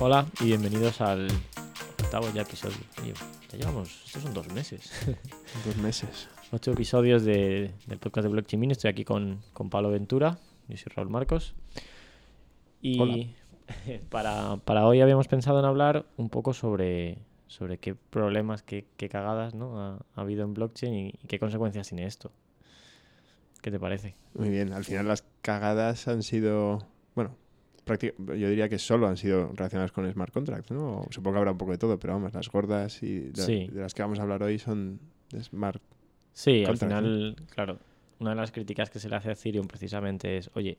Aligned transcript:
Hola 0.00 0.26
y 0.40 0.44
bienvenidos 0.46 1.00
al 1.00 1.28
octavo 2.02 2.28
ya 2.34 2.42
episodio. 2.42 2.76
Ya 3.50 3.58
llevamos, 3.58 4.02
estos 4.06 4.22
son 4.22 4.34
dos 4.34 4.48
meses. 4.52 4.90
Dos 5.64 5.76
meses. 5.78 6.28
Ocho 6.52 6.72
episodios 6.72 7.24
de- 7.24 7.72
del 7.86 7.98
podcast 7.98 8.24
de 8.26 8.30
Blockchain 8.32 8.60
Mini. 8.60 8.72
Estoy 8.72 8.90
aquí 8.90 9.04
con, 9.04 9.40
con 9.54 9.70
Pablo 9.70 9.90
Ventura. 9.90 10.38
Yo 10.68 10.76
soy 10.76 10.92
Raúl 10.94 11.08
Marcos. 11.10 11.54
Y 12.82 13.00
Hola. 13.00 13.26
para, 14.10 14.56
para 14.58 14.86
hoy 14.86 15.00
habíamos 15.00 15.28
pensado 15.28 15.58
en 15.58 15.64
hablar 15.64 16.06
un 16.16 16.28
poco 16.28 16.52
sobre, 16.52 17.18
sobre 17.46 17.78
qué 17.78 17.94
problemas, 17.94 18.62
qué, 18.62 18.86
qué 18.96 19.08
cagadas 19.08 19.54
¿no? 19.54 19.80
ha, 19.80 19.98
ha 20.14 20.20
habido 20.20 20.44
en 20.44 20.54
blockchain 20.54 20.94
y, 20.94 21.08
y 21.22 21.26
qué 21.26 21.38
consecuencias 21.38 21.88
tiene 21.88 22.04
esto. 22.06 22.30
¿Qué 23.62 23.70
te 23.70 23.80
parece? 23.80 24.14
Muy 24.34 24.50
bien. 24.50 24.72
Al 24.72 24.84
final 24.84 25.08
las 25.08 25.24
cagadas 25.42 26.06
han 26.06 26.22
sido, 26.22 26.86
bueno, 27.14 27.34
yo 27.96 28.48
diría 28.48 28.68
que 28.68 28.78
solo 28.78 29.06
han 29.08 29.16
sido 29.16 29.52
relacionadas 29.54 29.92
con 29.92 30.10
smart 30.12 30.32
contracts, 30.32 30.70
¿no? 30.70 31.06
Supongo 31.10 31.34
que 31.34 31.38
habrá 31.38 31.52
un 31.52 31.58
poco 31.58 31.72
de 31.72 31.78
todo, 31.78 31.98
pero 31.98 32.14
vamos, 32.14 32.32
las 32.34 32.48
gordas 32.48 33.02
y 33.02 33.18
de, 33.30 33.42
Sí. 33.42 33.68
de 33.72 33.80
las 33.80 33.94
que 33.94 34.02
vamos 34.02 34.18
a 34.18 34.22
hablar 34.22 34.42
hoy 34.42 34.58
son 34.58 35.00
de 35.30 35.42
smart. 35.42 35.82
Sí, 36.32 36.64
al 36.64 36.76
final, 36.76 37.36
claro, 37.50 37.78
una 38.20 38.30
de 38.30 38.36
las 38.36 38.52
críticas 38.52 38.90
que 38.90 38.98
se 38.98 39.08
le 39.08 39.16
hace 39.16 39.30
a 39.30 39.32
Ethereum 39.32 39.66
precisamente 39.66 40.36
es, 40.36 40.50
oye, 40.54 40.78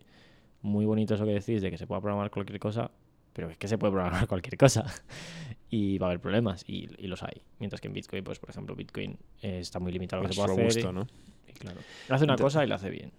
muy 0.62 0.86
bonito 0.86 1.16
eso 1.16 1.26
que 1.26 1.31
decís 1.34 1.62
de 1.62 1.70
que 1.72 1.77
se 1.77 1.88
pueda 1.88 2.02
programar 2.02 2.30
cualquier 2.31 2.59
cosa, 2.59 2.91
pero 3.34 3.50
es 3.50 3.58
que 3.58 3.67
se 3.67 3.78
puede 3.78 3.91
programar 3.94 4.28
cualquier 4.28 4.58
cosa 4.58 4.86
y 5.70 5.98
va 5.98 6.08
a 6.08 6.09
haber 6.09 6.20
problemas 6.22 6.64
y, 6.67 6.88
y 6.98 7.08
los 7.08 7.23
hay. 7.23 7.42
Mientras 7.59 7.80
que 7.81 7.88
en 7.88 7.94
Bitcoin, 7.94 8.23
pues 8.23 8.39
por 8.39 8.50
ejemplo, 8.50 8.76
Bitcoin 8.76 9.17
eh, 9.42 9.59
está 9.59 9.80
muy 9.80 9.92
limitado 9.92 10.22
lo 10.23 10.30
que 10.30 10.36
se 10.36 10.44
puede 10.45 10.67
hacer. 10.67 10.94
¿no? 10.94 11.08
y- 11.48 11.53
claro, 11.53 11.80
hace 12.09 12.23
una 12.23 12.38
cosa 12.38 12.64
y 12.64 12.67
la 12.67 12.76
hace 12.76 12.89
bien. 12.89 13.11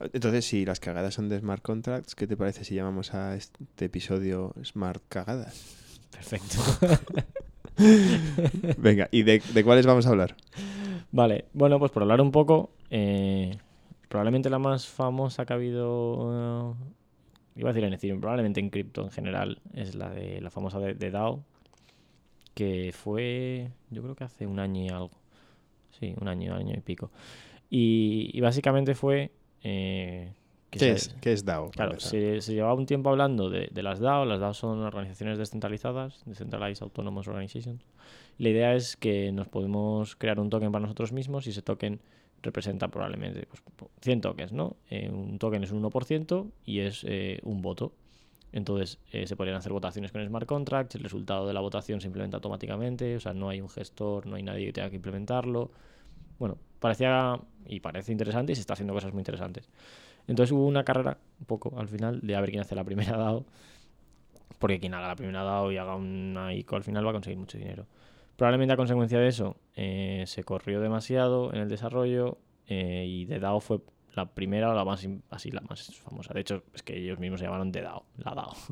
Entonces, 0.00 0.44
si 0.44 0.64
las 0.64 0.80
cagadas 0.80 1.14
son 1.14 1.28
de 1.28 1.38
smart 1.40 1.62
contracts, 1.62 2.14
¿qué 2.14 2.26
te 2.26 2.36
parece 2.36 2.64
si 2.64 2.74
llamamos 2.74 3.14
a 3.14 3.34
este 3.34 3.84
episodio 3.84 4.54
Smart 4.64 5.02
Cagadas? 5.08 5.98
Perfecto. 6.12 6.56
Venga, 8.78 9.08
¿y 9.10 9.22
de, 9.22 9.42
de 9.52 9.64
cuáles 9.64 9.86
vamos 9.86 10.06
a 10.06 10.10
hablar? 10.10 10.36
Vale, 11.10 11.46
bueno, 11.52 11.78
pues 11.78 11.90
por 11.90 12.02
hablar 12.02 12.20
un 12.20 12.30
poco, 12.30 12.70
eh, 12.90 13.56
probablemente 14.08 14.50
la 14.50 14.58
más 14.58 14.86
famosa 14.86 15.44
que 15.44 15.52
ha 15.52 15.56
habido, 15.56 16.74
eh, 16.74 16.74
iba 17.56 17.70
a 17.70 17.72
decir 17.72 17.84
en 17.84 17.94
Ethereum, 17.94 18.20
probablemente 18.20 18.60
en 18.60 18.70
cripto 18.70 19.02
en 19.02 19.10
general, 19.10 19.60
es 19.74 19.94
la 19.94 20.10
de 20.10 20.40
la 20.40 20.50
famosa 20.50 20.78
de, 20.78 20.94
de 20.94 21.10
DAO, 21.10 21.42
que 22.54 22.92
fue, 22.92 23.70
yo 23.90 24.02
creo 24.02 24.14
que 24.14 24.24
hace 24.24 24.46
un 24.46 24.58
año 24.58 24.84
y 24.84 24.88
algo. 24.88 25.10
Sí, 25.98 26.14
un 26.20 26.28
año, 26.28 26.54
año 26.54 26.74
y 26.76 26.80
pico. 26.80 27.10
Y, 27.70 28.30
y 28.32 28.40
básicamente 28.40 28.94
fue... 28.94 29.32
eh, 29.62 30.32
que 30.70 30.78
¿Qué 30.78 30.84
se- 30.84 30.92
es, 30.92 31.16
¿Qué 31.20 31.32
es 31.32 31.44
DAO? 31.44 31.70
Claro, 31.70 31.98
se, 31.98 32.40
se 32.42 32.52
llevaba 32.54 32.74
un 32.74 32.86
tiempo 32.86 33.10
hablando 33.10 33.48
de, 33.50 33.68
de 33.72 33.82
las 33.82 34.00
DAO. 34.00 34.24
Las 34.26 34.40
DAO 34.40 34.54
son 34.54 34.80
organizaciones 34.80 35.38
descentralizadas, 35.38 36.22
Decentralized 36.26 36.82
Autonomous 36.82 37.26
Organizations. 37.28 37.82
La 38.38 38.50
idea 38.50 38.74
es 38.74 38.96
que 38.96 39.32
nos 39.32 39.48
podemos 39.48 40.14
crear 40.16 40.38
un 40.38 40.50
token 40.50 40.70
para 40.70 40.82
nosotros 40.82 41.12
mismos 41.12 41.46
y 41.46 41.50
ese 41.50 41.62
token 41.62 42.00
representa 42.42 42.88
probablemente 42.88 43.46
pues, 43.48 43.62
100 44.02 44.20
tokens, 44.20 44.52
¿no? 44.52 44.76
Eh, 44.90 45.10
un 45.10 45.38
token 45.38 45.64
es 45.64 45.72
un 45.72 45.82
1% 45.82 46.46
y 46.64 46.80
es 46.80 47.04
eh, 47.08 47.40
un 47.42 47.62
voto. 47.62 47.92
Entonces 48.52 48.98
eh, 49.12 49.26
se 49.26 49.36
podrían 49.36 49.56
hacer 49.56 49.72
votaciones 49.72 50.12
con 50.12 50.24
smart 50.24 50.46
contracts, 50.46 50.94
el 50.94 51.02
resultado 51.02 51.46
de 51.46 51.52
la 51.52 51.60
votación 51.60 52.00
se 52.00 52.06
implementa 52.06 52.36
automáticamente, 52.36 53.16
o 53.16 53.20
sea, 53.20 53.34
no 53.34 53.48
hay 53.48 53.60
un 53.60 53.68
gestor, 53.68 54.26
no 54.26 54.36
hay 54.36 54.42
nadie 54.42 54.66
que 54.66 54.72
tenga 54.72 54.90
que 54.90 54.96
implementarlo. 54.96 55.70
Bueno, 56.38 56.58
parecía 56.78 57.40
y 57.66 57.80
parece 57.80 58.12
interesante 58.12 58.52
y 58.52 58.54
se 58.54 58.62
está 58.62 58.72
haciendo 58.72 58.94
cosas 58.94 59.12
muy 59.12 59.20
interesantes. 59.20 59.68
Entonces 60.26 60.52
hubo 60.52 60.66
una 60.66 60.84
carrera, 60.84 61.18
un 61.40 61.46
poco 61.46 61.78
al 61.78 61.88
final, 61.88 62.20
de 62.22 62.36
a 62.36 62.40
ver 62.40 62.50
quién 62.50 62.60
hace 62.60 62.74
la 62.74 62.84
primera 62.84 63.16
DAO. 63.16 63.44
Porque 64.58 64.80
quien 64.80 64.94
haga 64.94 65.08
la 65.08 65.16
primera 65.16 65.42
DAO 65.42 65.70
y 65.72 65.76
haga 65.76 65.94
una 65.94 66.52
ICO 66.54 66.76
al 66.76 66.82
final 66.82 67.06
va 67.06 67.10
a 67.10 67.14
conseguir 67.14 67.38
mucho 67.38 67.58
dinero. 67.58 67.86
Probablemente 68.36 68.72
a 68.72 68.76
consecuencia 68.76 69.18
de 69.18 69.28
eso 69.28 69.56
eh, 69.74 70.24
se 70.26 70.44
corrió 70.44 70.80
demasiado 70.80 71.52
en 71.52 71.60
el 71.60 71.68
desarrollo 71.68 72.38
eh, 72.66 73.04
y 73.06 73.24
de 73.24 73.40
DAO 73.40 73.60
fue 73.60 73.80
la 74.14 74.26
primera 74.26 74.70
o 74.70 74.74
la 74.74 74.84
más 74.84 75.06
así 75.30 75.50
la 75.50 75.60
más 75.62 75.94
famosa. 75.96 76.34
De 76.34 76.40
hecho, 76.40 76.62
es 76.74 76.82
que 76.82 76.96
ellos 76.96 77.18
mismos 77.18 77.40
se 77.40 77.46
llamaron 77.46 77.72
de 77.72 77.82
DAO, 77.82 78.04
la 78.16 78.34
DAO. 78.34 78.54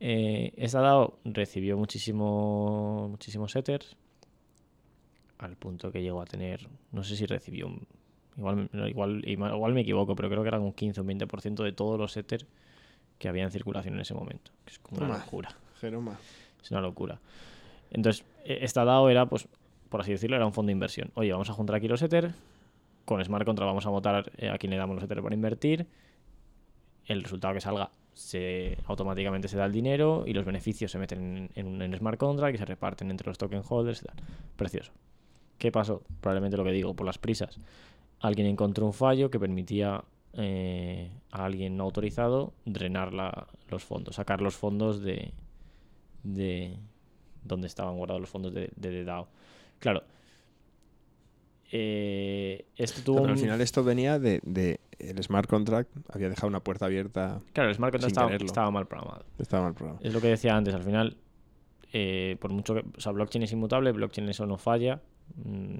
Eh, 0.00 0.52
esta 0.56 0.80
DAO 0.80 1.20
recibió 1.24 1.78
muchísimo, 1.78 3.06
muchísimos 3.08 3.54
Ethers 3.56 3.96
al 5.38 5.56
punto 5.56 5.90
que 5.92 6.02
llegó 6.02 6.20
a 6.22 6.24
tener, 6.26 6.68
no 6.92 7.02
sé 7.04 7.16
si 7.16 7.26
recibió 7.26 7.66
un- 7.66 7.86
Igual, 8.36 8.68
igual, 8.72 9.22
igual 9.26 9.74
me 9.74 9.82
equivoco, 9.82 10.16
pero 10.16 10.28
creo 10.28 10.42
que 10.42 10.48
eran 10.48 10.62
un 10.62 10.72
15 10.72 11.00
o 11.00 11.04
un 11.04 11.08
20% 11.08 11.62
de 11.62 11.70
todos 11.70 11.96
los 12.00 12.16
Ether 12.16 12.44
que 13.18 13.28
había 13.28 13.44
en 13.44 13.52
circulación 13.52 13.94
en 13.94 14.00
ese 14.00 14.12
momento. 14.12 14.50
Que 14.64 14.72
es 14.72 14.78
como 14.80 14.98
una 15.06 15.18
locura. 15.24 15.50
Jeroma. 15.80 16.18
Es 16.60 16.70
una 16.72 16.80
locura. 16.80 17.20
Entonces, 17.92 18.24
e- 18.44 18.58
esta 18.64 18.84
DAO 18.84 19.08
era, 19.08 19.26
pues, 19.26 19.46
por 19.88 20.00
así 20.00 20.10
decirlo, 20.10 20.34
era 20.34 20.46
un 20.46 20.52
fondo 20.52 20.68
de 20.68 20.72
inversión. 20.72 21.12
Oye, 21.14 21.30
vamos 21.30 21.48
a 21.48 21.52
juntar 21.52 21.76
aquí 21.76 21.86
los 21.86 22.02
Ether. 22.02 22.32
Con 23.04 23.24
Smart 23.24 23.44
Contract 23.44 23.66
vamos 23.68 23.86
a 23.86 23.90
votar 23.90 24.32
eh, 24.38 24.48
a 24.48 24.58
quién 24.58 24.70
le 24.70 24.78
damos 24.78 24.96
los 24.96 25.04
Ether 25.04 25.22
para 25.22 25.34
invertir. 25.34 25.86
El 27.06 27.22
resultado 27.22 27.54
que 27.54 27.60
salga 27.60 27.90
se 28.14 28.78
automáticamente 28.86 29.46
se 29.46 29.56
da 29.56 29.66
el 29.66 29.72
dinero 29.72 30.24
y 30.26 30.32
los 30.32 30.44
beneficios 30.44 30.90
se 30.90 30.98
meten 30.98 31.50
en, 31.54 31.66
en 31.82 31.82
un 31.92 31.96
Smart 31.96 32.18
Contract 32.18 32.54
y 32.56 32.58
se 32.58 32.64
reparten 32.64 33.12
entre 33.12 33.28
los 33.28 33.38
token 33.38 33.62
holders. 33.68 34.04
Precioso. 34.56 34.90
¿Qué 35.58 35.70
pasó? 35.72 36.02
Probablemente 36.20 36.56
lo 36.56 36.64
que 36.64 36.72
digo, 36.72 36.94
por 36.94 37.06
las 37.06 37.18
prisas. 37.18 37.58
Alguien 38.20 38.46
encontró 38.46 38.86
un 38.86 38.92
fallo 38.92 39.30
que 39.30 39.38
permitía 39.38 40.02
eh, 40.34 41.10
a 41.30 41.44
alguien 41.44 41.76
no 41.76 41.84
autorizado 41.84 42.52
drenar 42.64 43.12
la- 43.12 43.46
los 43.70 43.84
fondos, 43.84 44.16
sacar 44.16 44.40
los 44.40 44.56
fondos 44.56 45.02
de, 45.02 45.32
de 46.22 46.76
donde 47.44 47.66
estaban 47.68 47.96
guardados 47.96 48.20
los 48.20 48.30
fondos 48.30 48.52
de, 48.54 48.70
de, 48.76 48.90
de 48.90 49.04
DAO. 49.04 49.28
Claro. 49.78 50.02
Eh, 51.72 52.66
esto 52.76 53.00
tuvo 53.02 53.22
Pero 53.22 53.32
al 53.32 53.38
final 53.38 53.60
esto 53.60 53.82
venía 53.82 54.18
de, 54.18 54.40
de 54.44 54.78
el 54.98 55.22
smart 55.24 55.48
contract, 55.48 55.90
había 56.12 56.28
dejado 56.28 56.48
una 56.48 56.60
puerta 56.60 56.86
abierta, 56.86 57.40
Claro, 57.52 57.70
el 57.70 57.74
smart 57.74 57.92
contract 57.92 58.10
estaba, 58.12 58.34
estaba 58.34 58.70
mal 58.70 58.86
programado. 58.86 59.24
estaba 59.38 59.64
mal 59.64 59.74
programa. 59.74 59.98
Es 60.02 60.12
lo 60.12 60.20
que 60.20 60.28
decía 60.28 60.56
antes, 60.56 60.74
al 60.74 60.82
final, 60.82 61.16
eh, 61.92 62.36
por 62.40 62.52
mucho 62.52 62.74
que. 62.74 62.84
O 62.96 63.00
sea, 63.00 63.12
blockchain 63.12 63.42
es 63.44 63.52
inmutable, 63.52 63.90
blockchain 63.92 64.28
eso 64.28 64.46
no 64.46 64.56
falla. 64.58 65.00
Mm, 65.36 65.76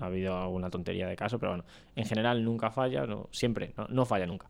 ha 0.00 0.06
habido 0.06 0.36
alguna 0.36 0.70
tontería 0.70 1.06
de 1.08 1.16
caso, 1.16 1.38
pero 1.38 1.52
bueno, 1.52 1.64
en 1.96 2.04
general 2.04 2.44
nunca 2.44 2.70
falla, 2.70 3.06
no, 3.06 3.28
siempre, 3.30 3.72
no, 3.76 3.86
no 3.88 4.04
falla 4.04 4.26
nunca. 4.26 4.48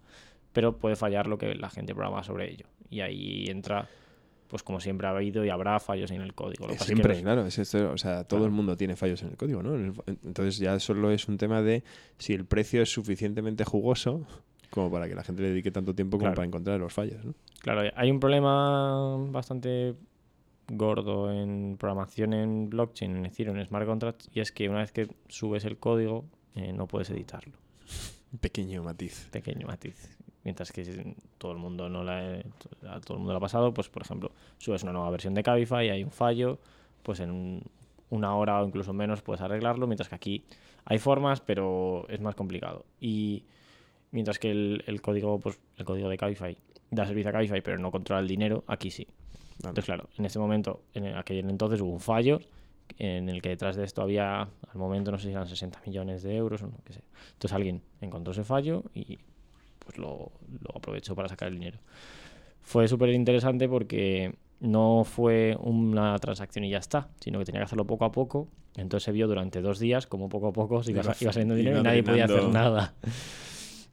Pero 0.52 0.76
puede 0.76 0.96
fallar 0.96 1.26
lo 1.28 1.38
que 1.38 1.54
la 1.54 1.70
gente 1.70 1.94
programa 1.94 2.22
sobre 2.24 2.50
ello. 2.50 2.66
Y 2.88 3.00
ahí 3.00 3.44
entra, 3.48 3.88
pues 4.48 4.64
como 4.64 4.80
siempre 4.80 5.06
ha 5.06 5.10
habido 5.10 5.44
y 5.44 5.48
habrá 5.50 5.78
fallos 5.78 6.10
en 6.10 6.20
el 6.22 6.34
código. 6.34 6.66
Lo 6.66 6.72
que 6.72 6.78
pasa 6.78 6.84
es 6.92 6.96
que 6.98 7.02
Siempre, 7.04 7.22
claro, 7.22 7.46
es 7.46 7.56
esto, 7.58 7.92
o 7.92 7.98
sea, 7.98 8.24
todo 8.24 8.40
Claro. 8.40 8.46
el 8.46 8.50
mundo 8.52 8.76
tiene 8.76 8.96
fallos 8.96 9.22
en 9.22 9.28
el 9.28 9.36
código, 9.36 9.62
¿no? 9.62 9.76
Entonces 10.24 10.58
ya 10.58 10.78
solo 10.80 11.12
es 11.12 11.28
un 11.28 11.38
tema 11.38 11.62
de 11.62 11.84
si 12.18 12.32
el 12.34 12.44
precio 12.44 12.82
es 12.82 12.92
suficientemente 12.92 13.64
jugoso 13.64 14.26
como 14.70 14.90
para 14.90 15.08
que 15.08 15.14
la 15.14 15.22
gente 15.24 15.42
le 15.42 15.48
dedique 15.50 15.70
tanto 15.70 15.94
tiempo 15.94 16.16
como 16.16 16.26
Claro. 16.26 16.36
para 16.36 16.46
encontrar 16.46 16.80
los 16.80 16.92
fallos, 16.92 17.24
¿no? 17.24 17.34
Claro, 17.60 17.88
hay 17.94 18.10
un 18.10 18.18
problema 18.20 19.16
bastante 19.30 19.94
gordo 20.70 21.32
en 21.32 21.76
programación 21.78 22.32
en 22.32 22.70
blockchain, 22.70 23.16
en 23.16 23.26
Ethereum, 23.26 23.56
en 23.58 23.66
smart 23.66 23.86
contracts, 23.86 24.30
y 24.32 24.40
es 24.40 24.52
que 24.52 24.68
una 24.68 24.78
vez 24.78 24.92
que 24.92 25.08
subes 25.28 25.64
el 25.64 25.78
código, 25.78 26.24
eh, 26.54 26.72
no 26.72 26.86
puedes 26.86 27.10
editarlo. 27.10 27.54
Pequeño 28.40 28.82
matiz. 28.82 29.28
Pequeño 29.32 29.66
matiz. 29.66 30.16
Mientras 30.44 30.72
que 30.72 31.14
todo 31.38 31.52
el 31.52 31.58
mundo 31.58 31.88
no 31.88 32.02
la, 32.04 32.40
a 32.88 33.00
todo 33.00 33.14
el 33.14 33.18
mundo 33.18 33.32
lo 33.32 33.38
ha 33.38 33.40
pasado, 33.40 33.74
pues 33.74 33.88
por 33.88 34.02
ejemplo, 34.02 34.30
subes 34.58 34.82
una 34.84 34.92
nueva 34.92 35.10
versión 35.10 35.34
de 35.34 35.42
Cabify, 35.42 35.90
hay 35.90 36.02
un 36.04 36.10
fallo, 36.10 36.58
pues 37.02 37.20
en 37.20 37.30
un- 37.30 37.62
una 38.08 38.34
hora 38.36 38.60
o 38.62 38.66
incluso 38.66 38.92
menos 38.92 39.22
puedes 39.22 39.40
arreglarlo, 39.42 39.86
mientras 39.86 40.08
que 40.08 40.14
aquí 40.14 40.44
hay 40.84 40.98
formas, 40.98 41.40
pero 41.40 42.06
es 42.08 42.20
más 42.20 42.34
complicado. 42.34 42.84
Y 43.00 43.44
mientras 44.12 44.38
que 44.38 44.50
el, 44.50 44.82
el 44.86 45.00
código, 45.02 45.38
pues 45.40 45.60
el 45.76 45.84
código 45.84 46.08
de 46.08 46.16
Cabify 46.16 46.56
da 46.90 47.06
servicio 47.06 47.28
a 47.28 47.32
Cabify, 47.32 47.60
pero 47.60 47.78
no 47.78 47.90
controla 47.90 48.20
el 48.20 48.28
dinero, 48.28 48.64
aquí 48.66 48.90
sí. 48.90 49.06
Entonces, 49.68 49.84
claro, 49.84 50.08
en 50.16 50.24
ese 50.24 50.38
momento, 50.38 50.82
en 50.94 51.04
el- 51.06 51.16
aquel 51.16 51.48
entonces 51.50 51.80
hubo 51.80 51.90
un 51.92 52.00
fallo 52.00 52.40
en 52.98 53.28
el 53.28 53.40
que 53.42 53.50
detrás 53.50 53.76
de 53.76 53.84
esto 53.84 54.02
había, 54.02 54.42
al 54.42 54.48
momento 54.74 55.10
no 55.10 55.18
sé 55.18 55.26
si 55.28 55.30
eran 55.32 55.46
60 55.46 55.80
millones 55.86 56.22
de 56.22 56.34
euros 56.36 56.62
o 56.62 56.66
no, 56.66 56.74
que 56.84 56.92
sé. 56.94 57.02
Entonces 57.32 57.52
alguien 57.54 57.82
encontró 58.00 58.32
ese 58.32 58.42
fallo 58.44 58.82
y 58.94 59.18
pues 59.78 59.96
lo, 59.98 60.32
lo 60.62 60.76
aprovechó 60.76 61.14
para 61.14 61.28
sacar 61.28 61.48
el 61.48 61.54
dinero. 61.54 61.78
Fue 62.62 62.88
súper 62.88 63.10
interesante 63.10 63.68
porque 63.68 64.34
no 64.60 65.04
fue 65.04 65.56
una 65.60 66.18
transacción 66.18 66.64
y 66.64 66.70
ya 66.70 66.78
está, 66.78 67.08
sino 67.20 67.38
que 67.38 67.44
tenía 67.46 67.60
que 67.60 67.64
hacerlo 67.64 67.86
poco 67.86 68.04
a 68.04 68.12
poco. 68.12 68.48
Entonces 68.76 69.04
se 69.04 69.12
vio 69.12 69.26
durante 69.26 69.60
dos 69.62 69.78
días 69.78 70.06
como 70.06 70.28
poco 70.28 70.48
a 70.48 70.52
poco 70.52 70.82
se 70.82 70.90
iba, 70.92 71.00
Iba- 71.02 71.32
saliendo 71.32 71.54
dinero 71.56 71.80
y 71.80 71.82
nadie 71.82 72.02
podía 72.02 72.24
hacer 72.24 72.42
nada. 72.52 72.94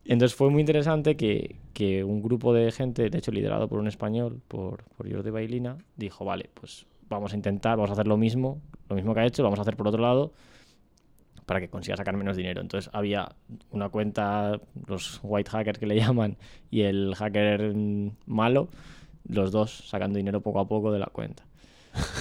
Entonces 0.07 0.35
fue 0.35 0.49
muy 0.49 0.61
interesante 0.61 1.17
que, 1.17 2.03
un 2.03 2.21
grupo 2.21 2.53
de 2.53 2.71
gente, 2.71 3.09
de 3.09 3.17
hecho 3.17 3.31
liderado 3.31 3.67
por 3.67 3.79
un 3.79 3.87
español, 3.87 4.41
por, 4.47 4.83
por 4.95 5.11
Jordi 5.11 5.29
Bailina, 5.29 5.77
dijo, 5.97 6.23
vale, 6.23 6.49
pues 6.53 6.85
vamos 7.09 7.33
a 7.33 7.35
intentar, 7.35 7.75
vamos 7.75 7.89
a 7.89 7.93
hacer 7.93 8.07
lo 8.07 8.15
mismo, 8.15 8.61
lo 8.89 8.95
mismo 8.95 9.13
que 9.13 9.19
ha 9.19 9.25
hecho, 9.25 9.41
lo 9.41 9.47
vamos 9.47 9.59
a 9.59 9.63
hacer 9.63 9.75
por 9.75 9.89
otro 9.89 10.01
lado, 10.01 10.31
para 11.45 11.59
que 11.59 11.69
consiga 11.69 11.97
sacar 11.97 12.15
menos 12.15 12.37
dinero. 12.37 12.61
Entonces 12.61 12.89
había 12.93 13.35
una 13.71 13.89
cuenta, 13.89 14.61
los 14.87 15.19
white 15.23 15.49
hackers 15.49 15.77
que 15.77 15.87
le 15.87 15.95
llaman, 15.99 16.37
y 16.71 16.81
el 16.81 17.13
hacker 17.15 17.73
malo, 18.25 18.69
los 19.27 19.51
dos 19.51 19.89
sacando 19.89 20.17
dinero 20.17 20.39
poco 20.39 20.61
a 20.61 20.67
poco 20.69 20.91
de 20.93 20.99
la 20.99 21.07
cuenta, 21.07 21.43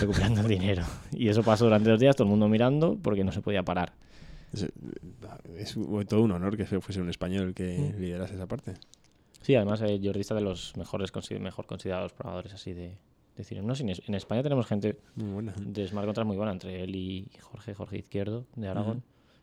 recuperando 0.00 0.40
el 0.40 0.48
dinero. 0.48 0.82
Y 1.12 1.28
eso 1.28 1.44
pasó 1.44 1.64
durante 1.66 1.88
dos 1.88 2.00
días, 2.00 2.16
todo 2.16 2.24
el 2.24 2.30
mundo 2.30 2.48
mirando 2.48 2.98
porque 3.00 3.22
no 3.22 3.30
se 3.30 3.42
podía 3.42 3.62
parar. 3.62 3.92
Es, 4.62 5.76
es 5.76 5.76
todo 6.08 6.22
un 6.22 6.32
honor 6.32 6.56
que 6.56 6.64
fuese 6.66 7.00
un 7.00 7.10
español 7.10 7.54
que 7.54 7.94
liderase 7.98 8.34
esa 8.34 8.46
parte. 8.46 8.74
Sí, 9.42 9.54
además 9.54 9.80
eh, 9.82 10.00
Jordi 10.02 10.20
está 10.20 10.34
de 10.34 10.40
los 10.40 10.76
mejores 10.76 11.12
mejor 11.40 11.66
considerados 11.66 12.12
programadores 12.12 12.52
así 12.54 12.72
de, 12.72 12.96
de 13.36 13.42
Ethereum. 13.42 13.66
No, 13.66 13.74
en 13.78 13.88
Es- 13.90 14.02
en 14.06 14.14
España 14.14 14.42
tenemos 14.42 14.66
gente 14.66 14.98
Muy 15.14 15.30
buena. 15.32 15.54
de 15.58 15.86
Smart 15.86 16.06
Contract 16.06 16.26
muy 16.26 16.36
buena, 16.36 16.52
entre 16.52 16.82
él 16.82 16.96
y 16.96 17.28
Jorge, 17.40 17.74
Jorge 17.74 17.98
Izquierdo, 17.98 18.46
de 18.56 18.68
Aragón. 18.68 19.02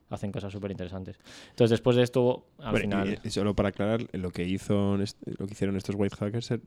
Hacen 0.10 0.32
cosas 0.32 0.52
súper 0.52 0.70
interesantes. 0.70 1.18
Entonces, 1.52 1.72
después 1.72 1.96
de 1.96 2.04
esto, 2.04 2.46
al 2.60 2.72
Bueno, 2.72 2.82
final... 3.02 3.20
y- 3.24 3.28
y 3.28 3.32
solo 3.32 3.56
para 3.56 3.70
aclarar, 3.70 4.06
lo 4.12 4.30
que, 4.32 4.44
hizo, 4.44 4.96
lo 4.98 5.48
que 5.48 5.54
hicieron 5.54 5.76
estos 5.78 5.96
white 5.96 6.16
hackers 6.18 6.52
es 6.52 6.60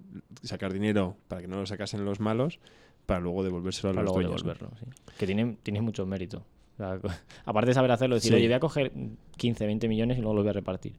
sacar 0.42 0.72
dinero 0.72 1.16
para 1.28 1.42
que 1.42 1.46
no 1.48 1.56
lo 1.56 1.66
sacasen 1.66 2.04
los 2.04 2.18
malos, 2.18 2.58
para 3.04 3.20
luego 3.20 3.44
devolvérselo 3.44 3.90
a 3.90 3.92
para 3.92 4.04
los 4.04 4.16
luego 4.16 4.34
devolverlo. 4.34 4.70
sí. 4.80 4.86
Que 5.16 5.26
tiene, 5.26 5.58
tiene 5.62 5.80
mucho 5.80 6.04
mérito. 6.06 6.42
O 6.76 6.78
sea, 6.78 6.98
aparte 7.44 7.68
de 7.70 7.74
saber 7.74 7.90
hacerlo, 7.90 8.14
decir, 8.16 8.30
Sí. 8.32 8.36
oye, 8.36 8.46
voy 8.46 8.54
a 8.54 8.60
coger 8.60 8.92
15, 9.36 9.66
20 9.66 9.88
millones 9.88 10.18
y 10.18 10.20
luego 10.20 10.34
los 10.34 10.44
voy 10.44 10.50
a 10.50 10.54
repartir. 10.54 10.94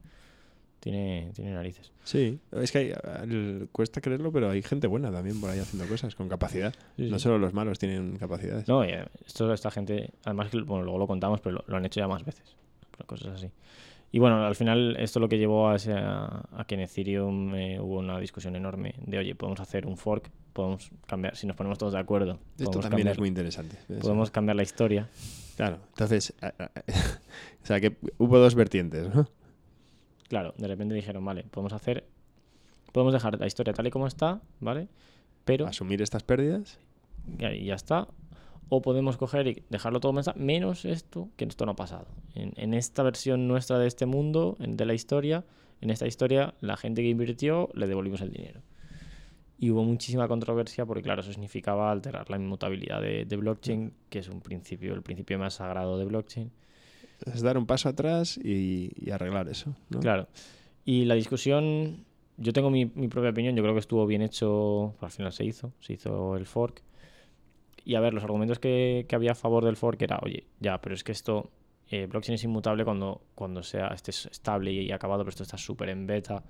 Tiene, 0.80 1.32
tiene 1.34 1.52
narices. 1.54 1.90
Sí, 2.04 2.38
es 2.52 2.70
que 2.70 2.78
hay- 2.78 2.92
el- 3.24 3.68
cuesta 3.72 4.00
creerlo, 4.00 4.30
pero 4.30 4.48
hay 4.50 4.62
gente 4.62 4.86
buena 4.86 5.10
también 5.10 5.40
por 5.40 5.50
ahí 5.50 5.58
haciendo 5.58 5.88
cosas 5.88 6.14
con 6.14 6.28
capacidad. 6.28 6.72
Sí, 6.96 7.10
No 7.10 7.18
solo 7.18 7.36
los 7.38 7.52
malos 7.52 7.80
tienen 7.80 8.16
capacidades. 8.16 8.68
No, 8.68 8.84
eh, 8.84 9.04
esto, 9.26 9.52
esta 9.52 9.72
gente, 9.72 10.10
además, 10.24 10.50
que, 10.50 10.60
bueno, 10.60 10.84
luego 10.84 10.98
lo 11.00 11.06
contamos, 11.08 11.40
pero 11.40 11.56
lo, 11.56 11.64
lo 11.66 11.76
han 11.76 11.84
hecho 11.84 11.98
ya 11.98 12.06
más 12.06 12.24
veces. 12.24 12.54
Cosas 13.06 13.34
así. 13.34 13.50
Y 14.12 14.20
bueno, 14.20 14.44
al 14.46 14.54
final 14.54 14.96
esto 15.00 15.18
lo 15.20 15.28
que 15.28 15.36
llevó 15.36 15.68
a, 15.68 15.74
a, 15.76 16.60
a 16.60 16.64
que 16.66 16.76
en 16.76 16.80
Ethereum 16.82 17.54
eh, 17.56 17.80
hubo 17.80 17.98
una 17.98 18.18
discusión 18.20 18.54
enorme 18.56 18.94
de, 19.04 19.18
oye, 19.18 19.34
podemos 19.34 19.60
hacer 19.60 19.84
un 19.84 19.96
fork, 19.96 20.30
podemos 20.52 20.90
cambiar, 21.06 21.36
si 21.36 21.46
nos 21.46 21.56
ponemos 21.56 21.76
todos 21.76 21.92
de 21.92 21.98
acuerdo, 21.98 22.38
Esto 22.56 22.70
también 22.70 22.90
cambiar, 22.90 23.08
es 23.12 23.18
muy 23.18 23.28
interesante. 23.28 23.76
Podemos 24.00 24.30
cambiar 24.30 24.56
la 24.56 24.62
historia. 24.62 25.08
Claro, 25.58 25.80
entonces, 25.88 26.32
o 27.62 27.66
sea 27.66 27.80
que 27.80 27.96
hubo 28.16 28.38
dos 28.38 28.54
vertientes, 28.54 29.12
¿no? 29.12 29.28
Claro, 30.28 30.54
de 30.56 30.68
repente 30.68 30.94
dijeron, 30.94 31.24
vale, 31.24 31.42
podemos 31.50 31.72
hacer, 31.72 32.06
podemos 32.92 33.12
dejar 33.12 33.38
la 33.40 33.46
historia 33.48 33.72
tal 33.72 33.88
y 33.88 33.90
como 33.90 34.06
está, 34.06 34.40
¿vale? 34.60 34.86
Pero 35.44 35.66
Asumir 35.66 36.00
estas 36.00 36.22
pérdidas. 36.22 36.78
y 37.40 37.64
ya 37.64 37.74
está. 37.74 38.06
O 38.68 38.82
podemos 38.82 39.16
coger 39.16 39.48
y 39.48 39.62
dejarlo 39.68 39.98
todo 39.98 40.12
mensa- 40.12 40.34
menos 40.36 40.84
esto, 40.84 41.28
que 41.36 41.44
esto 41.46 41.66
no 41.66 41.72
ha 41.72 41.76
pasado. 41.76 42.06
En, 42.36 42.52
en 42.56 42.72
esta 42.72 43.02
versión 43.02 43.48
nuestra 43.48 43.78
de 43.80 43.88
este 43.88 44.06
mundo, 44.06 44.56
en- 44.60 44.76
de 44.76 44.86
la 44.86 44.94
historia, 44.94 45.44
en 45.80 45.90
esta 45.90 46.06
historia, 46.06 46.54
la 46.60 46.76
gente 46.76 47.02
que 47.02 47.08
invirtió 47.08 47.68
le 47.74 47.88
devolvimos 47.88 48.20
el 48.20 48.30
dinero. 48.30 48.60
Y 49.60 49.70
hubo 49.70 49.82
muchísima 49.82 50.28
controversia 50.28 50.86
porque, 50.86 51.02
claro, 51.02 51.20
eso 51.22 51.32
significaba 51.32 51.90
alterar 51.90 52.30
la 52.30 52.36
inmutabilidad 52.36 53.02
de, 53.02 53.24
de 53.24 53.36
blockchain, 53.36 53.92
que 54.08 54.20
es 54.20 54.28
un 54.28 54.40
principio, 54.40 54.94
el 54.94 55.02
principio 55.02 55.36
más 55.38 55.54
sagrado 55.54 55.98
de 55.98 56.04
blockchain. 56.04 56.52
Es 57.26 57.42
dar 57.42 57.58
un 57.58 57.66
paso 57.66 57.88
atrás 57.88 58.38
y, 58.38 58.92
y 58.94 59.10
arreglar 59.10 59.48
eso, 59.48 59.74
¿no? 59.90 59.98
Claro. 59.98 60.28
Y 60.84 61.06
la 61.06 61.16
discusión, 61.16 62.04
yo 62.36 62.52
tengo 62.52 62.70
mi, 62.70 62.86
mi 62.86 63.08
propia 63.08 63.30
opinión, 63.30 63.56
yo 63.56 63.62
creo 63.64 63.74
que 63.74 63.80
estuvo 63.80 64.06
bien 64.06 64.22
hecho, 64.22 64.94
al 65.00 65.10
final 65.10 65.32
se 65.32 65.44
hizo, 65.44 65.72
se 65.80 65.94
hizo 65.94 66.36
el 66.36 66.46
fork. 66.46 66.82
Y 67.84 67.96
a 67.96 68.00
ver, 68.00 68.14
los 68.14 68.22
argumentos 68.22 68.60
que, 68.60 69.06
que 69.08 69.16
había 69.16 69.32
a 69.32 69.34
favor 69.34 69.64
del 69.64 69.76
fork 69.76 70.00
era, 70.02 70.20
oye, 70.22 70.44
ya, 70.60 70.80
pero 70.80 70.94
es 70.94 71.02
que 71.02 71.10
esto, 71.10 71.50
eh, 71.90 72.06
blockchain 72.06 72.34
es 72.36 72.44
inmutable 72.44 72.84
cuando, 72.84 73.22
cuando 73.34 73.64
sea, 73.64 73.88
esté 73.88 74.12
estable 74.12 74.72
y 74.72 74.92
acabado, 74.92 75.22
pero 75.22 75.30
esto 75.30 75.42
está 75.42 75.58
súper 75.58 75.88
en 75.88 76.06
beta. 76.06 76.44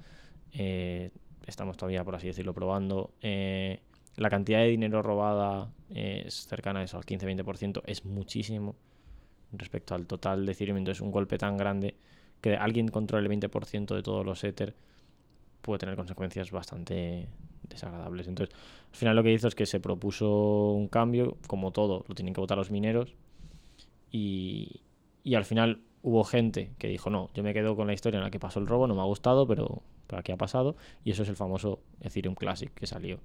eh, 0.52 1.10
estamos 1.48 1.76
todavía, 1.76 2.04
por 2.04 2.14
así 2.14 2.26
decirlo, 2.28 2.54
probando. 2.54 3.10
eh, 3.22 3.80
la 4.16 4.30
cantidad 4.30 4.58
de 4.58 4.68
dinero 4.68 5.00
robada 5.02 5.70
eh, 5.90 6.24
es 6.26 6.46
cercana 6.46 6.80
a 6.80 6.82
eso, 6.82 6.96
al 6.96 7.04
15-20%, 7.04 7.82
es 7.86 8.04
muchísimo 8.04 8.74
respecto 9.52 9.94
al 9.94 10.06
total 10.06 10.44
de 10.44 10.52
Ethereum. 10.52 10.78
Entonces, 10.78 11.00
un 11.00 11.12
golpe 11.12 11.38
tan 11.38 11.56
grande 11.56 11.94
que 12.40 12.56
alguien 12.56 12.88
controle 12.88 13.26
el 13.26 13.40
20% 13.40 13.94
de 13.94 14.02
todos 14.02 14.26
los 14.26 14.42
Ether 14.44 14.74
puede 15.62 15.78
tener 15.78 15.96
consecuencias 15.96 16.50
bastante 16.50 17.28
desagradables. 17.68 18.26
Entonces, 18.26 18.54
al 18.90 18.96
final 18.96 19.16
lo 19.16 19.22
que 19.22 19.32
hizo 19.32 19.48
es 19.48 19.54
que 19.54 19.66
se 19.66 19.80
propuso 19.80 20.72
un 20.72 20.88
cambio, 20.88 21.36
como 21.46 21.70
todo, 21.72 22.04
lo 22.08 22.14
tienen 22.14 22.34
que 22.34 22.40
votar 22.40 22.58
los 22.58 22.70
mineros, 22.70 23.14
y, 24.10 24.80
y 25.22 25.34
al 25.34 25.44
final 25.44 25.80
hubo 26.02 26.24
gente 26.24 26.72
que 26.78 26.88
dijo, 26.88 27.10
no, 27.10 27.30
yo 27.34 27.42
me 27.42 27.52
quedo 27.54 27.76
con 27.76 27.86
la 27.86 27.92
historia 27.92 28.18
en 28.18 28.24
la 28.24 28.30
que 28.30 28.40
pasó 28.40 28.60
el 28.60 28.66
robo, 28.66 28.86
no 28.86 28.94
me 28.94 29.00
ha 29.00 29.04
gustado, 29.04 29.46
pero, 29.46 29.82
pero 30.08 30.18
aquí 30.18 30.32
ha 30.32 30.36
pasado, 30.36 30.74
y 31.04 31.12
eso 31.12 31.22
es 31.22 31.28
el 31.28 31.36
famoso 31.36 31.80
Ethereum 32.00 32.34
Classic 32.34 32.72
que 32.74 32.88
salió. 32.88 33.20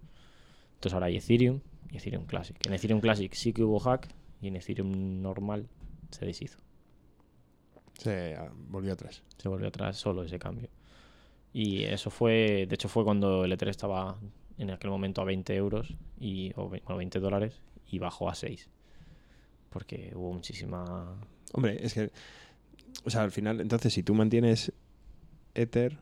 Entonces 0.75 0.93
ahora 0.93 1.07
hay 1.07 1.17
Ethereum 1.17 1.61
y 1.89 1.97
Ethereum 1.97 2.25
Classic. 2.25 2.55
En 2.67 2.73
Ethereum 2.73 2.99
Classic 3.01 3.33
sí 3.33 3.51
que 3.53 3.63
hubo 3.63 3.79
hack, 3.79 4.07
y 4.41 4.49
en 4.49 4.57
Ethereum 4.57 5.21
normal 5.21 5.67
se 6.11 6.25
deshizo. 6.25 6.59
Se 7.97 8.35
ah, 8.35 8.51
volvió 8.69 8.93
atrás. 8.93 9.23
Se 9.37 9.47
volvió 9.49 9.67
atrás 9.67 9.97
solo 9.97 10.23
ese 10.23 10.37
cambio. 10.39 10.69
Y 11.53 11.83
eso 11.83 12.09
fue, 12.09 12.65
de 12.67 12.75
hecho 12.75 12.89
fue 12.89 13.03
cuando 13.03 13.45
el 13.45 13.51
Ether 13.51 13.69
estaba 13.69 14.17
en 14.57 14.71
aquel 14.71 14.89
momento 14.89 15.21
a 15.21 15.25
20 15.25 15.55
euros, 15.55 15.95
y, 16.19 16.51
o 16.55 16.69
ve- 16.69 16.81
bueno, 16.85 16.97
20 16.97 17.19
dólares, 17.19 17.61
y 17.87 17.99
bajó 17.99 18.29
a 18.29 18.35
6. 18.35 18.69
Porque 19.69 20.11
hubo 20.15 20.33
muchísima... 20.33 21.15
Hombre, 21.53 21.77
es 21.85 21.93
que, 21.93 22.11
o 23.05 23.09
sea, 23.09 23.21
al 23.21 23.31
final, 23.31 23.61
entonces, 23.61 23.93
si 23.93 24.03
tú 24.03 24.13
mantienes 24.15 24.73
Ether, 25.53 25.99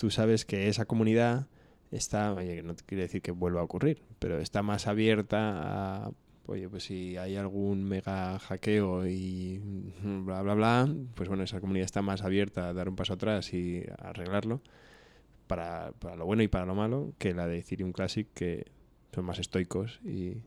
tú 0.00 0.08
sabes 0.08 0.46
que 0.46 0.68
esa 0.68 0.86
comunidad 0.86 1.46
está, 1.90 2.32
oye, 2.32 2.62
no 2.62 2.74
te 2.74 2.82
quiere 2.84 3.02
decir 3.02 3.20
que 3.20 3.32
vuelva 3.32 3.60
a 3.60 3.64
ocurrir, 3.64 4.02
pero 4.18 4.38
está 4.38 4.62
más 4.62 4.86
abierta 4.86 6.06
a, 6.06 6.10
oye, 6.46 6.70
pues 6.70 6.84
si 6.84 7.18
hay 7.18 7.36
algún 7.36 7.84
mega 7.84 8.38
hackeo 8.38 9.06
y 9.06 9.60
bla, 10.02 10.40
bla, 10.40 10.54
bla, 10.54 10.88
pues 11.14 11.28
bueno, 11.28 11.44
esa 11.44 11.60
comunidad 11.60 11.84
está 11.84 12.00
más 12.00 12.22
abierta 12.22 12.70
a 12.70 12.72
dar 12.72 12.88
un 12.88 12.96
paso 12.96 13.12
atrás 13.12 13.52
y 13.52 13.84
arreglarlo 13.98 14.62
para, 15.46 15.92
para 15.98 16.16
lo 16.16 16.24
bueno 16.24 16.42
y 16.42 16.48
para 16.48 16.64
lo 16.64 16.74
malo 16.74 17.12
que 17.18 17.34
la 17.34 17.46
de 17.46 17.58
Ethereum 17.58 17.92
Classic, 17.92 18.26
que 18.32 18.68
son 19.14 19.26
más 19.26 19.38
estoicos 19.38 20.00
y 20.02 20.38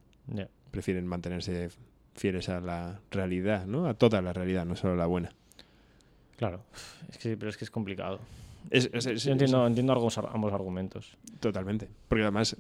prefieren 0.72 1.06
mantenerse 1.06 1.70
fieles 2.16 2.50
a 2.50 2.60
la 2.60 3.02
realidad, 3.12 3.68
¿no? 3.68 3.86
A 3.86 3.94
toda 3.94 4.20
la 4.24 4.34
realidad, 4.34 4.66
no 4.66 4.76
solo 4.76 4.96
la 4.96 5.06
buena. 5.06 5.30
Claro, 6.38 6.66
es 7.08 7.20
que, 7.20 7.38
pero 7.38 7.52
es 7.52 7.58
que 7.58 7.66
es 7.66 7.70
complicado. 7.70 8.20
Es, 8.70 8.90
es- 8.94 9.06
es- 9.06 9.24
Yo 9.24 9.32
entiendo, 9.32 9.66
entiendo 9.68 9.94
ambos, 9.94 10.18
ambos 10.18 10.54
argumentos. 10.54 11.18
totalmente. 11.40 11.88
Porque 12.08 12.24
además, 12.24 12.56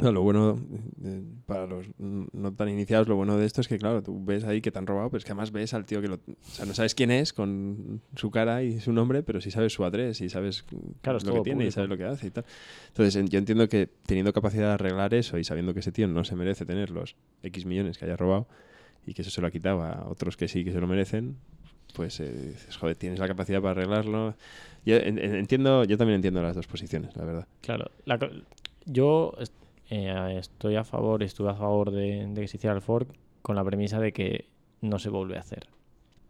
no, 0.00 0.12
lo 0.12 0.22
bueno, 0.22 0.58
eh, 1.04 1.22
para 1.46 1.66
los 1.66 1.86
no 1.98 2.52
tan 2.54 2.68
iniciados, 2.68 3.06
lo 3.08 3.16
bueno 3.16 3.36
de 3.36 3.44
esto 3.44 3.60
es 3.60 3.68
que, 3.68 3.76
claro, 3.78 4.02
tú 4.02 4.18
ves 4.24 4.44
ahí 4.44 4.60
que 4.62 4.70
te 4.70 4.78
han 4.78 4.86
robado, 4.86 5.10
pero 5.10 5.18
es 5.18 5.24
que 5.24 5.32
además 5.32 5.50
ves 5.52 5.74
al 5.74 5.84
tío 5.84 6.00
que 6.00 6.08
lo... 6.08 6.14
O 6.16 6.20
sea, 6.44 6.64
no 6.64 6.72
sabes 6.74 6.94
quién 6.94 7.10
es 7.10 7.32
con 7.32 8.00
su 8.16 8.30
cara 8.30 8.62
y 8.62 8.80
su 8.80 8.92
nombre, 8.92 9.22
pero 9.22 9.40
sí 9.40 9.50
sabes 9.50 9.72
su 9.74 9.84
adres 9.84 10.20
y 10.20 10.28
sabes 10.30 10.64
Claro, 11.02 11.18
lo 11.24 11.34
que 11.34 11.40
tiene 11.42 11.66
y 11.66 11.70
sabes 11.70 11.90
lo 11.90 11.96
que 11.98 12.04
hace 12.04 12.28
y 12.28 12.30
tal. 12.30 12.44
Entonces, 12.88 13.16
en- 13.16 13.28
yo 13.28 13.38
entiendo 13.38 13.68
que 13.68 13.88
teniendo 14.06 14.32
capacidad 14.32 14.68
de 14.68 14.72
arreglar 14.74 15.12
eso 15.14 15.36
y 15.38 15.44
sabiendo 15.44 15.74
que 15.74 15.80
ese 15.80 15.92
tío 15.92 16.08
no 16.08 16.24
se 16.24 16.34
merece 16.36 16.64
tener 16.64 16.90
los 16.90 17.16
X 17.42 17.66
millones 17.66 17.98
que 17.98 18.04
haya 18.06 18.16
robado 18.16 18.46
y 19.06 19.12
que 19.14 19.22
eso 19.22 19.30
se 19.30 19.40
lo 19.40 19.46
ha 19.48 19.50
quitado 19.50 19.82
a 19.82 20.06
otros 20.08 20.36
que 20.36 20.48
sí 20.48 20.64
que 20.64 20.72
se 20.72 20.80
lo 20.80 20.86
merecen, 20.86 21.36
pues 21.92 22.20
eh, 22.20 22.30
dices, 22.30 22.76
joder, 22.76 22.96
tienes 22.96 23.18
la 23.18 23.28
capacidad 23.28 23.60
para 23.60 23.72
arreglarlo. 23.72 24.34
Yo 24.84 24.96
en- 24.96 25.18
en- 25.18 25.34
entiendo, 25.34 25.84
yo 25.84 25.96
también 25.98 26.16
entiendo 26.16 26.42
las 26.42 26.56
dos 26.56 26.66
posiciones, 26.66 27.16
la 27.16 27.24
verdad. 27.24 27.48
Claro, 27.60 27.90
la 28.04 28.18
yo 28.86 29.34
eh, 29.90 30.36
estoy 30.38 30.76
a 30.76 30.84
favor, 30.84 31.22
estuve 31.22 31.50
a 31.50 31.54
favor 31.54 31.90
de, 31.90 32.26
de 32.28 32.40
que 32.42 32.48
se 32.48 32.56
hiciera 32.56 32.74
el 32.74 32.82
fork 32.82 33.08
con 33.42 33.56
la 33.56 33.64
premisa 33.64 33.98
de 34.00 34.12
que 34.12 34.46
no 34.80 34.98
se 34.98 35.08
vuelve 35.10 35.36
a 35.36 35.40
hacer. 35.40 35.66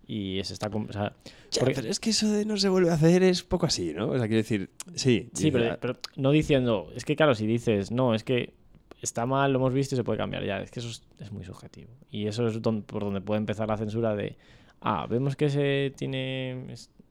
Y 0.06 0.40
se 0.42 0.54
está... 0.54 0.70
com- 0.70 0.86
o 0.88 0.92
sea, 0.92 1.12
porque- 1.60 1.74
pero 1.74 1.88
es 1.88 2.00
que 2.00 2.10
eso 2.10 2.28
de 2.32 2.44
no 2.44 2.56
se 2.56 2.68
vuelve 2.68 2.90
a 2.90 2.94
hacer 2.94 3.22
es 3.22 3.44
poco 3.44 3.66
así, 3.66 3.92
¿no? 3.94 4.08
O 4.08 4.18
sea, 4.18 4.26
quiero 4.26 4.38
decir, 4.42 4.70
sí. 4.94 5.28
Sí, 5.34 5.50
pero 5.52 5.96
no 6.16 6.30
diciendo, 6.32 6.90
es 6.96 7.04
que 7.04 7.14
claro, 7.14 7.34
si 7.36 7.46
dices, 7.46 7.92
no, 7.92 8.14
es 8.14 8.24
que 8.24 8.52
está 9.02 9.24
mal, 9.24 9.52
lo 9.52 9.58
hemos 9.60 9.72
visto 9.72 9.94
y 9.94 9.96
se 9.96 10.02
puede 10.04 10.18
cambiar, 10.18 10.44
ya, 10.44 10.60
es 10.60 10.70
que 10.72 10.80
eso 10.80 10.88
es, 10.88 11.02
es 11.20 11.30
muy 11.30 11.44
subjetivo. 11.44 11.90
Y 12.10 12.26
eso 12.26 12.48
es 12.48 12.60
don- 12.60 12.82
por 12.82 13.04
donde 13.04 13.20
puede 13.20 13.38
empezar 13.38 13.68
la 13.68 13.76
censura 13.76 14.16
de, 14.16 14.36
ah, 14.80 15.06
vemos 15.08 15.36
que 15.36 15.48
se 15.50 15.92
tiene, 15.96 16.64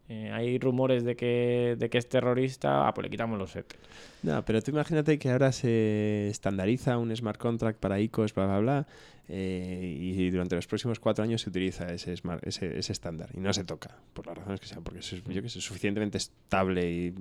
eh, 0.10 0.32
hay 0.32 0.58
rumores 0.60 1.04
de 1.04 1.16
que, 1.16 1.76
de 1.78 1.90
que 1.90 1.98
es 1.98 2.10
terrorista, 2.10 2.88
ah, 2.88 2.94
pues 2.94 3.04
le 3.06 3.10
quitamos 3.12 3.38
los 3.38 3.52
set. 3.52 3.76
No, 4.24 4.44
pero 4.44 4.62
tú 4.62 4.72
imagínate 4.72 5.18
que 5.20 5.30
ahora 5.32 5.52
se 5.52 6.28
estandariza 6.30 6.98
un 6.98 7.16
smart 7.16 7.38
contract 7.40 7.80
para 7.80 8.00
ICOs, 8.00 8.34
bla, 8.34 8.46
bla, 8.48 8.60
bla, 8.60 8.88
eh, 9.32 9.96
y 10.00 10.30
durante 10.32 10.56
los 10.56 10.66
próximos 10.66 11.00
cuatro 11.00 11.24
años 11.24 11.42
se 11.44 11.50
utiliza 11.50 11.94
ese, 11.94 12.14
smart- 12.16 12.42
ese, 12.42 12.80
ese 12.80 12.92
estándar 12.92 13.30
y 13.36 13.40
no 13.40 13.54
se 13.54 13.64
toca, 13.64 13.96
por 14.14 14.26
las 14.26 14.36
razones 14.38 14.60
que 14.60 14.66
sean, 14.66 14.84
porque 14.84 15.00
es, 15.00 15.24
yo 15.24 15.42
que 15.42 15.50
sé, 15.50 15.62
suficientemente 15.62 16.18
estable 16.18 16.92
y 16.92 17.12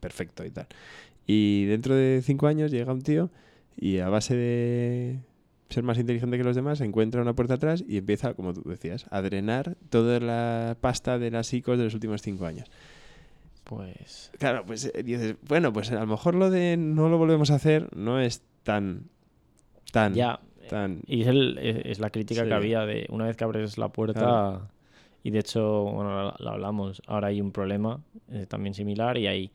perfecto 0.00 0.44
y 0.44 0.50
tal. 0.50 0.66
Y 1.26 1.66
dentro 1.66 1.94
de 1.94 2.22
cinco 2.24 2.46
años 2.46 2.70
llega 2.72 2.92
un 2.92 3.02
tío 3.02 3.30
y 3.76 3.98
a 3.98 4.08
base 4.08 4.34
de 4.34 5.18
ser 5.70 5.82
más 5.84 5.98
inteligente 5.98 6.36
que 6.36 6.44
los 6.44 6.56
demás 6.56 6.80
encuentra 6.82 7.22
una 7.22 7.32
puerta 7.34 7.54
atrás 7.54 7.82
y 7.86 7.96
empieza, 7.96 8.34
como 8.34 8.52
tú 8.52 8.62
decías, 8.68 9.06
a 9.10 9.22
drenar 9.22 9.76
toda 9.88 10.20
la 10.20 10.76
pasta 10.80 11.18
de 11.18 11.30
las 11.30 11.52
ICOs 11.54 11.78
de 11.78 11.84
los 11.84 11.94
últimos 11.94 12.20
cinco 12.22 12.44
años. 12.46 12.68
Pues. 13.64 14.32
Claro, 14.38 14.64
pues 14.66 14.90
eh, 14.94 15.02
dices, 15.02 15.36
bueno, 15.46 15.72
pues 15.72 15.90
a 15.92 16.00
lo 16.00 16.06
mejor 16.06 16.34
lo 16.34 16.50
de 16.50 16.76
no 16.76 17.08
lo 17.08 17.18
volvemos 17.18 17.50
a 17.50 17.54
hacer 17.54 17.88
no 17.96 18.18
es 18.20 18.42
tan. 18.64 19.04
tan. 19.92 20.14
Ya. 20.14 20.40
tan. 20.68 21.02
Y 21.06 21.22
es, 21.22 21.28
el- 21.28 21.58
es 21.58 21.76
es 21.84 21.98
la 22.00 22.10
crítica 22.10 22.42
Sí. 22.42 22.48
que 22.48 22.54
había 22.54 22.80
de 22.84 23.06
una 23.10 23.26
vez 23.26 23.36
que 23.36 23.44
abres 23.44 23.78
la 23.78 23.88
puerta. 23.90 24.20
Claro. 24.20 24.68
Y 25.22 25.30
de 25.30 25.38
hecho, 25.38 25.84
bueno, 25.84 26.20
lo, 26.22 26.34
lo 26.38 26.50
hablamos. 26.50 27.00
Ahora 27.06 27.28
hay 27.28 27.40
un 27.40 27.52
problema 27.52 28.00
eh, 28.30 28.46
también 28.48 28.74
similar 28.74 29.18
y 29.18 29.26
hay 29.28 29.50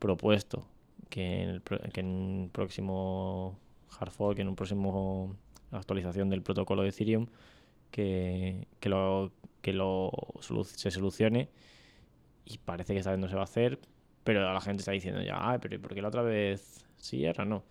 propuesto 0.00 0.66
que 1.10 1.42
en, 1.42 1.48
el, 1.50 1.60
pro- 1.60 1.78
que 1.92 2.00
en 2.00 2.06
un 2.06 2.50
próximo 2.52 3.56
hard 4.00 4.10
fork, 4.10 4.38
en 4.40 4.48
un 4.48 4.56
próximo 4.56 5.36
actualización 5.78 6.28
del 6.30 6.42
protocolo 6.42 6.82
de 6.82 6.88
Ethereum, 6.90 7.26
que, 7.90 8.66
que 8.80 8.88
lo, 8.88 9.32
que 9.62 9.72
lo 9.72 10.10
solu- 10.40 10.64
se 10.64 10.90
solucione. 10.90 11.48
Y 12.44 12.58
parece 12.58 12.92
que 12.92 12.98
esta 12.98 13.10
vez 13.10 13.20
no 13.20 13.28
se 13.28 13.34
va 13.34 13.42
a 13.42 13.44
hacer, 13.44 13.78
pero 14.22 14.52
la 14.52 14.60
gente 14.60 14.80
está 14.80 14.92
diciendo 14.92 15.22
ya, 15.22 15.36
ah, 15.38 15.58
pero 15.60 15.74
¿y 15.74 15.78
por 15.78 15.94
qué 15.94 16.02
la 16.02 16.08
otra 16.08 16.22
vez 16.22 16.84
sí 16.96 17.24
ahora 17.26 17.44
no? 17.44 17.64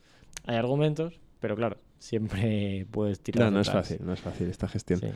Hay 0.45 0.55
argumentos, 0.55 1.19
pero 1.39 1.55
claro, 1.55 1.77
siempre 2.00 2.86
puedes 2.91 3.19
tirar. 3.22 3.45
No, 3.45 3.51
no 3.51 3.60
es 3.62 3.69
fácil, 3.69 4.00
no 4.03 4.13
es 4.13 4.19
fácil 4.22 4.48
esta 4.50 4.67
gestión. 4.67 5.00
Sí. 5.00 5.07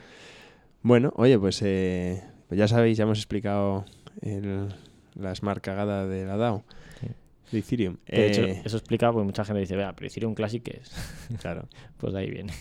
Bueno, 0.82 1.12
oye, 1.16 1.38
pues, 1.38 1.60
eh, 1.62 2.22
pues 2.46 2.58
ya 2.58 2.68
sabéis, 2.68 2.96
ya 2.98 3.04
hemos 3.04 3.18
explicado 3.18 3.84
el- 4.22 4.68
la 5.16 5.34
smart 5.34 5.60
cagada 5.62 6.06
de 6.06 6.24
la 6.24 6.36
DAO 6.36 6.62
Sí. 7.00 7.08
de 7.50 7.58
Ethereum. 7.58 7.96
De 8.06 8.26
hecho, 8.28 8.42
Eh, 8.42 8.62
eso 8.64 8.76
explica, 8.76 9.10
porque 9.10 9.24
mucha 9.26 9.44
gente 9.44 9.58
dice, 9.60 9.74
vea, 9.74 9.92
pero 9.94 10.06
Ethereum 10.06 10.34
Classic, 10.34 10.62
¿qué 10.62 10.80
es? 10.82 10.92
claro, 11.40 11.66
Pues 11.98 12.12
de 12.12 12.20
ahí 12.20 12.30
viene. 12.30 12.52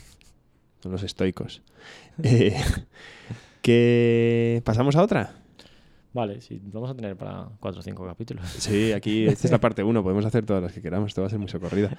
Los 0.91 1.03
estoicos. 1.03 1.61
Eh, 2.23 2.55
que 3.61 4.61
pasamos 4.65 4.95
a 4.95 5.03
otra. 5.03 5.33
Vale, 6.13 6.41
sí, 6.41 6.59
vamos 6.63 6.89
a 6.89 6.95
tener 6.95 7.15
para 7.15 7.49
4 7.59 7.79
o 7.79 7.83
5 7.83 8.05
capítulos. 8.07 8.47
Sí, 8.49 8.91
aquí 8.91 9.25
esta 9.27 9.47
es 9.47 9.51
la 9.51 9.59
parte 9.59 9.83
1, 9.83 10.01
podemos 10.03 10.25
hacer 10.25 10.45
todas 10.45 10.63
las 10.63 10.71
que 10.73 10.81
queramos, 10.81 11.09
esto 11.09 11.21
va 11.21 11.27
a 11.27 11.29
ser 11.29 11.37
muy 11.39 11.49
socorrida. 11.49 11.95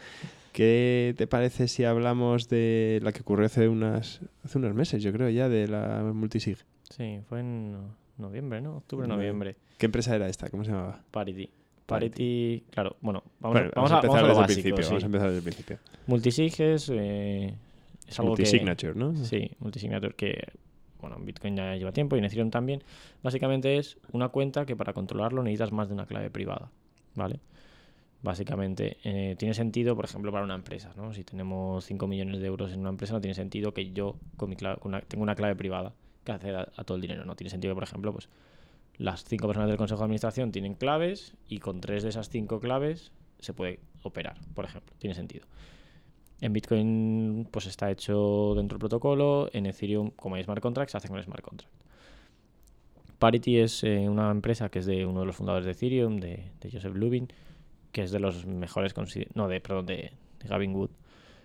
¿Qué 0.52 1.14
te 1.16 1.26
parece 1.28 1.68
si 1.68 1.84
hablamos 1.84 2.48
de 2.48 2.98
la 3.02 3.12
que 3.12 3.20
ocurrió 3.20 3.46
hace 3.46 3.68
unas 3.68 4.20
hace 4.44 4.58
unos 4.58 4.74
meses, 4.74 5.02
yo 5.02 5.12
creo 5.12 5.28
ya, 5.28 5.48
de 5.48 5.68
la 5.68 6.02
multisig? 6.12 6.56
Sí, 6.90 7.20
fue 7.28 7.40
en 7.40 7.72
no- 7.72 7.94
noviembre, 8.16 8.60
¿no? 8.60 8.78
Octubre, 8.78 9.06
Novie- 9.06 9.16
noviembre. 9.16 9.56
¿Qué 9.76 9.86
empresa 9.86 10.16
era 10.16 10.26
esta? 10.28 10.48
¿Cómo 10.50 10.64
se 10.64 10.72
llamaba? 10.72 11.00
Parity. 11.12 11.48
Parity. 11.86 12.64
Claro, 12.70 12.96
bueno, 13.00 13.22
vamos, 13.40 13.54
Bueno, 13.54 13.70
a, 13.72 13.76
vamos, 13.76 13.92
a, 13.92 13.94
vamos 14.00 14.04
empezar 14.04 14.24
a 14.24 14.28
desde 14.28 14.40
el 14.40 14.46
principio. 14.46 14.82
sí. 14.82 14.88
Vamos 14.88 15.02
a 15.02 15.06
empezar 15.06 15.26
desde 15.28 15.38
el 15.38 15.44
principio. 15.44 15.78
Multisig 16.06 16.60
es, 16.60 16.90
eh, 16.92 17.54
es 18.08 18.18
algo 18.18 18.34
que... 18.34 18.42
Multisignature, 18.42 18.94
¿no? 18.94 19.14
Sí, 19.24 19.50
multisignature 19.60 20.14
que, 20.14 20.52
bueno, 21.00 21.16
en 21.16 21.24
Bitcoin 21.26 21.56
ya 21.56 21.76
lleva 21.76 21.92
tiempo 21.92 22.16
y 22.16 22.18
en 22.20 22.24
Ethereum 22.24 22.50
también. 22.50 22.82
Básicamente 23.22 23.76
es 23.76 23.98
una 24.12 24.28
cuenta 24.30 24.66
que 24.66 24.74
para 24.76 24.92
controlarlo 24.92 25.42
necesitas 25.42 25.72
más 25.72 25.88
de 25.88 25.94
una 25.94 26.06
clave 26.06 26.30
privada, 26.30 26.70
¿vale? 27.14 27.40
Básicamente, 28.20 28.96
eh, 29.04 29.36
tiene 29.38 29.54
sentido, 29.54 29.94
por 29.94 30.04
ejemplo, 30.04 30.32
para 30.32 30.44
una 30.44 30.56
empresa, 30.56 30.92
¿no? 30.96 31.12
Si 31.14 31.22
tenemos 31.22 31.84
5 31.84 32.08
millones 32.08 32.40
de 32.40 32.46
euros 32.48 32.72
en 32.72 32.80
una 32.80 32.88
empresa, 32.90 33.12
no 33.12 33.20
tiene 33.20 33.34
sentido 33.34 33.72
que 33.72 33.92
yo 33.92 34.16
con 34.36 34.50
mi 34.50 34.56
clave, 34.56 34.78
con 34.80 34.90
una- 34.92 35.02
tengo 35.02 35.22
una 35.22 35.36
clave 35.36 35.54
privada 35.54 35.92
que 36.24 36.32
acceda 36.32 36.72
a 36.76 36.84
todo 36.84 36.96
el 36.96 37.02
dinero. 37.02 37.24
No 37.24 37.36
tiene 37.36 37.50
sentido, 37.50 37.74
por 37.74 37.84
ejemplo, 37.84 38.12
pues 38.12 38.28
las 38.96 39.22
cinco 39.24 39.46
personas 39.46 39.68
del 39.68 39.78
consejo 39.78 40.00
de 40.00 40.04
administración 40.06 40.50
tienen 40.50 40.74
claves 40.74 41.34
y 41.48 41.58
con 41.60 41.80
tres 41.80 42.02
de 42.02 42.08
esas 42.08 42.28
cinco 42.28 42.58
claves 42.58 43.12
se 43.38 43.52
puede 43.54 43.78
operar, 44.02 44.36
por 44.54 44.64
ejemplo. 44.64 44.92
Tiene 44.98 45.14
sentido. 45.14 45.46
En 46.40 46.52
Bitcoin 46.52 47.48
pues 47.50 47.66
está 47.66 47.90
hecho 47.90 48.54
dentro 48.54 48.76
del 48.76 48.80
protocolo, 48.80 49.50
en 49.52 49.66
Ethereum 49.66 50.10
como 50.10 50.36
hay 50.36 50.44
smart 50.44 50.62
contracts 50.62 50.92
se 50.92 50.98
hace 50.98 51.08
con 51.08 51.22
smart 51.22 51.42
contract. 51.42 51.72
Parity 53.18 53.58
es 53.58 53.82
eh, 53.82 54.08
una 54.08 54.30
empresa 54.30 54.68
que 54.68 54.78
es 54.78 54.86
de 54.86 55.04
uno 55.04 55.20
de 55.20 55.26
los 55.26 55.34
fundadores 55.34 55.66
de 55.66 55.72
Ethereum, 55.72 56.20
de, 56.20 56.50
de 56.60 56.70
Joseph 56.70 56.94
Lubin, 56.94 57.28
que 57.90 58.02
es 58.02 58.12
de 58.12 58.20
los 58.20 58.46
mejores, 58.46 58.94
no, 59.34 59.48
de, 59.48 59.60
perdón, 59.60 59.86
de, 59.86 60.12
de 60.38 60.48
Gavin 60.48 60.74
Wood, 60.74 60.90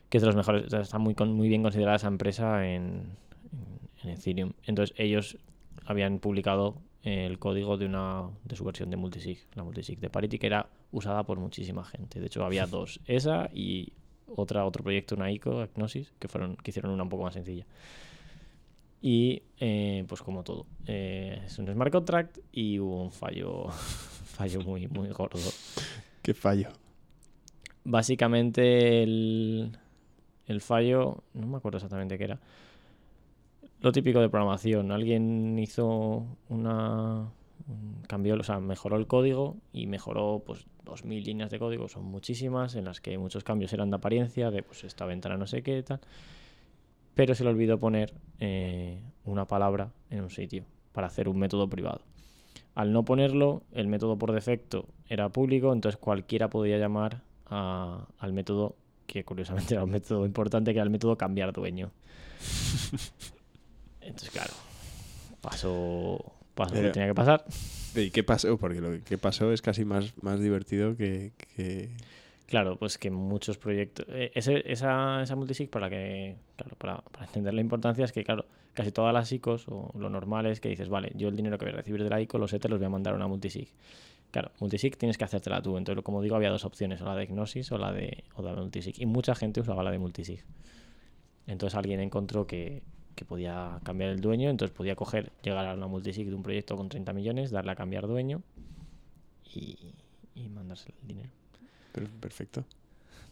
que 0.09 0.17
es 0.17 0.21
de 0.21 0.27
los 0.27 0.35
mejores, 0.35 0.71
está 0.71 1.00
muy, 1.00 1.15
bien 1.50 1.63
considerada 1.63 1.95
esa 1.95 2.07
empresa 2.07 2.67
en, 2.67 3.07
en, 3.51 3.89
en 4.03 4.09
Ethereum. 4.12 4.53
Entonces 4.65 4.95
ellos 5.00 5.39
habían 5.85 6.19
publicado 6.19 6.75
el 7.03 7.38
código 7.38 7.77
de 7.77 7.85
una 7.85 8.29
de 8.45 8.55
su 8.55 8.63
versión 8.63 8.89
de 8.89 8.97
multisig, 8.97 9.39
la 9.55 9.63
multisig 9.63 10.00
de 10.00 10.09
Parity, 10.09 10.39
que 10.39 10.47
era 10.47 10.69
usada 10.91 11.23
por 11.23 11.39
muchísima 11.39 11.83
gente. 11.83 12.19
De 12.19 12.27
hecho, 12.27 12.45
había 12.45 12.65
dos, 12.67 13.00
esa 13.05 13.50
y 13.53 13.93
otra 14.35 14.65
otro 14.65 14.83
proyecto, 14.83 15.15
una 15.15 15.31
ICO, 15.31 15.61
Agnosis, 15.61 16.11
que 16.19 16.27
fueron 16.27 16.55
que 16.57 16.71
hicieron 16.71 16.91
una 16.91 17.03
un 17.03 17.09
poco 17.09 17.23
más 17.23 17.33
sencilla. 17.33 17.65
Y 19.01 19.43
eh, 19.59 20.05
pues 20.07 20.21
como 20.21 20.43
todo, 20.43 20.65
eh, 20.87 21.41
es 21.45 21.59
un 21.59 21.67
smart 21.67 21.91
contract 21.91 22.37
y 22.53 22.79
hubo 22.79 23.03
un 23.03 23.11
fallo, 23.11 23.67
fallo 23.69 24.61
muy 24.61 24.87
muy 24.87 25.09
gordo. 25.09 25.39
Qué 26.21 26.33
fallo. 26.33 26.69
Básicamente 27.83 29.03
el, 29.03 29.77
el 30.47 30.61
fallo, 30.61 31.23
no 31.33 31.47
me 31.47 31.57
acuerdo 31.57 31.77
exactamente 31.77 32.17
qué 32.17 32.23
era. 32.23 32.39
Lo 33.81 33.91
típico 33.91 34.21
de 34.21 34.29
programación, 34.29 34.91
alguien 34.93 35.59
hizo 35.59 36.25
una 36.47 37.19
un- 37.19 37.42
cambió, 38.08 38.36
o 38.36 38.43
sea, 38.43 38.60
mejoró 38.60 38.98
el 38.98 39.08
código 39.08 39.58
y 39.72 39.88
mejoró 39.88 40.43
pues 40.46 40.65
2000 40.84 41.24
líneas 41.24 41.50
de 41.50 41.60
código, 41.60 41.88
son 41.88 42.03
muchísimas 42.05 42.75
en 42.75 42.86
las 42.86 43.00
que 43.01 43.17
muchos 43.17 43.43
cambios 43.43 43.72
eran 43.74 43.89
de 43.89 43.96
apariencia, 43.98 44.51
de 44.51 44.63
pues 44.63 44.84
esta 44.84 45.05
ventana 45.05 45.38
no 45.38 45.48
sé 45.48 45.63
qué 45.63 45.82
tal. 45.84 46.00
Pero 47.15 47.36
se 47.36 47.43
le 47.43 47.50
olvidó 47.51 47.79
poner 47.79 48.13
eh, 48.39 49.00
una 49.25 49.46
palabra 49.46 49.91
en 50.10 50.22
un 50.22 50.29
sitio 50.29 50.65
para 50.93 51.08
hacer 51.08 51.29
un 51.29 51.38
método 51.38 51.70
privado. 51.70 52.01
Al 52.75 52.91
no 52.91 53.05
ponerlo, 53.05 53.62
el 53.72 53.88
método 53.88 54.17
por 54.17 54.32
defecto 54.32 54.88
era 55.08 55.29
público, 55.29 55.72
entonces 55.74 56.00
cualquiera 56.00 56.50
podía 56.50 56.77
llamar 56.79 57.22
a- 57.46 58.08
al 58.17 58.34
método, 58.34 58.75
que 59.05 59.24
curiosamente 59.24 59.75
era 59.75 59.84
un 59.84 59.91
método 59.91 60.25
importante, 60.25 60.72
que 60.74 60.79
era 60.79 60.84
el 60.84 60.89
método 60.89 61.15
cambiar 61.17 61.53
dueño. 61.53 61.91
Entonces, 64.01 64.32
claro, 64.32 64.53
pasó, 65.41 66.34
pasó 66.55 66.75
lo 66.75 66.81
que 66.81 66.89
tenía 66.91 67.07
que 67.10 67.15
pasar. 67.15 67.43
¿Y 67.95 68.10
qué 68.12 68.24
pasó? 68.24 68.57
Porque 68.57 68.81
lo 68.81 69.03
que 69.03 69.17
pasó 69.17 69.51
es 69.51 69.62
casi 69.62 69.86
más, 69.86 70.13
más 70.22 70.39
divertido 70.39 70.95
que, 70.95 71.31
que- 71.55 71.89
Claro, 72.48 72.77
pues 72.77 72.98
que 72.98 73.10
muchos 73.10 73.57
proyectos. 73.57 74.05
eh, 74.10 74.31
ese- 74.36 74.63
esa, 74.72 75.24
esa 75.24 75.36
multisig, 75.36 75.69
para 75.69 75.89
que. 75.89 76.36
Claro, 76.55 76.75
para, 76.77 76.98
para 77.01 77.25
entender 77.25 77.53
la 77.53 77.62
importancia, 77.62 78.05
es 78.05 78.12
que, 78.12 78.24
claro, 78.24 78.45
casi 78.74 78.91
todas 78.91 79.13
las 79.13 79.31
ICOs, 79.31 79.67
o 79.69 79.91
lo 79.98 80.10
normal 80.10 80.45
es 80.48 80.60
que 80.60 80.69
dices, 80.69 80.89
vale, 80.89 81.12
yo 81.15 81.29
el 81.29 81.36
dinero 81.36 81.57
que 81.57 81.65
voy 81.65 81.74
a 81.74 81.77
recibir 81.77 82.03
de 82.03 82.10
la 82.10 82.22
ICO, 82.22 82.38
los 82.38 82.53
ETH 82.53 82.65
los 82.69 82.79
voy 82.79 82.86
a 82.86 82.89
mandar 82.89 83.13
a 83.13 83.15
una 83.15 83.27
multisig. 83.27 83.69
Claro, 84.31 84.51
multisig 84.60 84.98
tienes 84.98 85.17
que 85.17 85.24
hacértela 85.24 85.62
tú. 85.62 85.77
Entonces, 85.77 86.03
como 86.03 86.22
digo, 86.22 86.36
había 86.36 86.50
dos 86.50 86.65
opciones, 86.65 87.01
o 87.01 87.05
la 87.05 87.15
de 87.15 87.27
Gnosis 87.27 87.72
o 87.72 87.77
la 87.77 87.91
de, 87.91 88.24
o 88.36 88.41
la 88.43 88.51
de 88.53 88.62
multisig. 88.62 88.95
Y 89.00 89.05
mucha 89.05 89.36
gente 89.36 89.62
usaba 89.62 89.83
la 89.83 89.91
de 89.91 90.00
multisig. 90.00 90.43
Entonces 91.48 91.75
alguien 91.77 92.00
encontró 92.00 92.48
que, 92.48 92.81
que 93.15 93.25
podía 93.25 93.79
cambiar 93.84 94.10
el 94.12 94.22
dueño, 94.22 94.50
entonces 94.50 94.75
podía 94.75 94.96
coger, 94.96 95.32
llegar 95.43 95.65
a 95.67 95.74
una 95.74 95.88
multisig 95.88 96.27
de 96.27 96.36
un 96.36 96.43
proyecto 96.43 96.75
con 96.75 96.89
30 96.89 97.13
millones, 97.13 97.51
darle 97.51 97.72
a 97.72 97.75
cambiar 97.75 98.08
dueño 98.08 98.41
y, 99.53 99.77
y 100.36 100.50
mandarse 100.50 100.93
el 101.01 101.08
dinero. 101.08 101.29
per- 101.91 102.10
Perfecto. 102.10 102.63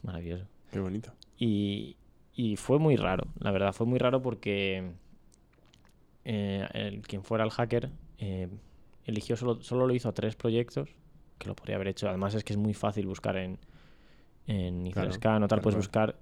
Maravilloso. 0.04 0.46
Qué 0.72 0.80
bonito. 0.80 1.12
Y, 1.38 1.96
y 2.36 2.56
fue 2.58 2.80
muy 2.80 2.96
raro, 2.96 3.26
la 3.40 3.52
verdad, 3.52 3.74
fue 3.74 3.86
muy 3.88 3.98
raro 4.00 4.22
porque 4.22 4.92
eh, 6.26 6.68
el, 6.74 7.02
quien 7.02 7.24
fuera 7.24 7.44
el 7.44 7.50
hacker 7.52 7.90
eh, 8.20 8.48
eligió 9.06 9.36
solo, 9.36 9.62
solo 9.64 9.88
lo 9.88 9.94
hizo 9.96 10.10
a 10.10 10.14
tres 10.14 10.36
proyectos, 10.36 10.90
que 11.40 11.48
lo 11.48 11.56
podría 11.56 11.76
haber 11.76 11.88
hecho. 11.90 12.08
Además 12.08 12.36
es 12.36 12.44
que 12.44 12.54
es 12.54 12.58
muy 12.58 12.74
fácil 12.74 13.08
buscar 13.08 13.36
en, 13.38 13.58
en 14.48 14.92
Claro, 14.92 15.10
o 15.44 15.48
tal, 15.48 15.62
puedes 15.62 15.78
buscar... 15.78 16.16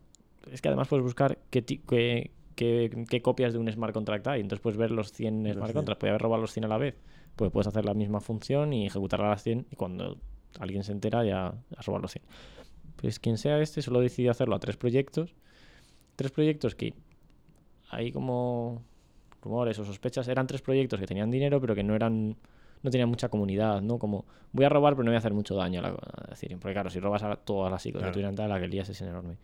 Es 0.51 0.61
que 0.61 0.69
además 0.69 0.87
puedes 0.87 1.03
buscar 1.03 1.37
qué, 1.49 1.63
qué, 1.63 2.31
qué- 2.59 3.05
qué 3.09 3.21
copias 3.21 3.53
de 3.53 3.59
un 3.59 3.71
smart 3.71 3.93
contract 3.93 4.27
hay, 4.27 4.41
entonces 4.41 4.61
puedes 4.61 4.77
ver 4.77 4.91
los 4.91 5.11
100 5.13 5.43
Los 5.43 5.53
smart 5.53 5.67
100. 5.69 5.75
contracts, 5.75 5.99
puede 5.99 6.11
haber 6.11 6.21
robado 6.21 6.41
los 6.41 6.51
100 6.51 6.65
a 6.65 6.67
la 6.67 6.77
vez, 6.77 6.95
pues 7.35 7.51
puedes 7.51 7.67
hacer 7.67 7.85
la 7.85 7.93
misma 7.93 8.19
función 8.19 8.73
y 8.73 8.85
ejecutarla 8.87 9.27
a 9.27 9.29
las 9.31 9.43
100 9.43 9.65
y 9.71 9.75
cuando 9.75 10.17
alguien 10.59 10.83
se 10.83 10.91
entera 10.91 11.23
ya 11.23 11.53
has 11.77 11.85
robado 11.85 12.01
los 12.03 12.11
100. 12.11 12.23
Pues 12.97 13.19
quien 13.19 13.37
sea 13.37 13.59
este 13.61 13.81
solo 13.81 14.01
decidió 14.01 14.29
hacerlo 14.31 14.55
a 14.55 14.59
tres 14.59 14.75
proyectos. 14.75 15.33
Tres 16.17 16.31
proyectos 16.31 16.75
que 16.75 16.93
hay 17.89 18.11
como 18.11 18.83
rumores 19.41 19.79
o 19.79 19.85
sospechas. 19.85 20.27
Eran 20.27 20.47
tres 20.47 20.61
proyectos 20.61 20.99
que 20.99 21.05
tenían 21.07 21.31
dinero, 21.31 21.61
pero 21.61 21.75
que 21.75 21.83
no 21.83 21.95
eran. 21.95 22.35
No 22.83 22.91
tenían 22.91 23.07
mucha 23.09 23.29
comunidad, 23.29 23.81
¿no? 23.81 23.99
Como 23.99 24.25
voy 24.53 24.65
a 24.65 24.69
robar, 24.69 24.93
pero 24.95 25.03
no 25.05 25.11
voy 25.11 25.15
a 25.15 25.19
hacer 25.19 25.33
mucho 25.33 25.55
daño 25.55 25.79
a, 25.79 25.83
la, 25.83 25.89
a 25.89 26.33
Ethereum. 26.33 26.59
Porque 26.59 26.73
claro, 26.73 26.89
si 26.89 26.99
robas 26.99 27.23
a 27.23 27.35
todas 27.37 27.71
las 27.71 27.85
ICOs 27.85 28.01
Claro. 28.01 28.47
la 28.47 28.59
que 28.59 28.67
lías 28.67 28.87
es 28.89 29.01
enorme. 29.01 29.37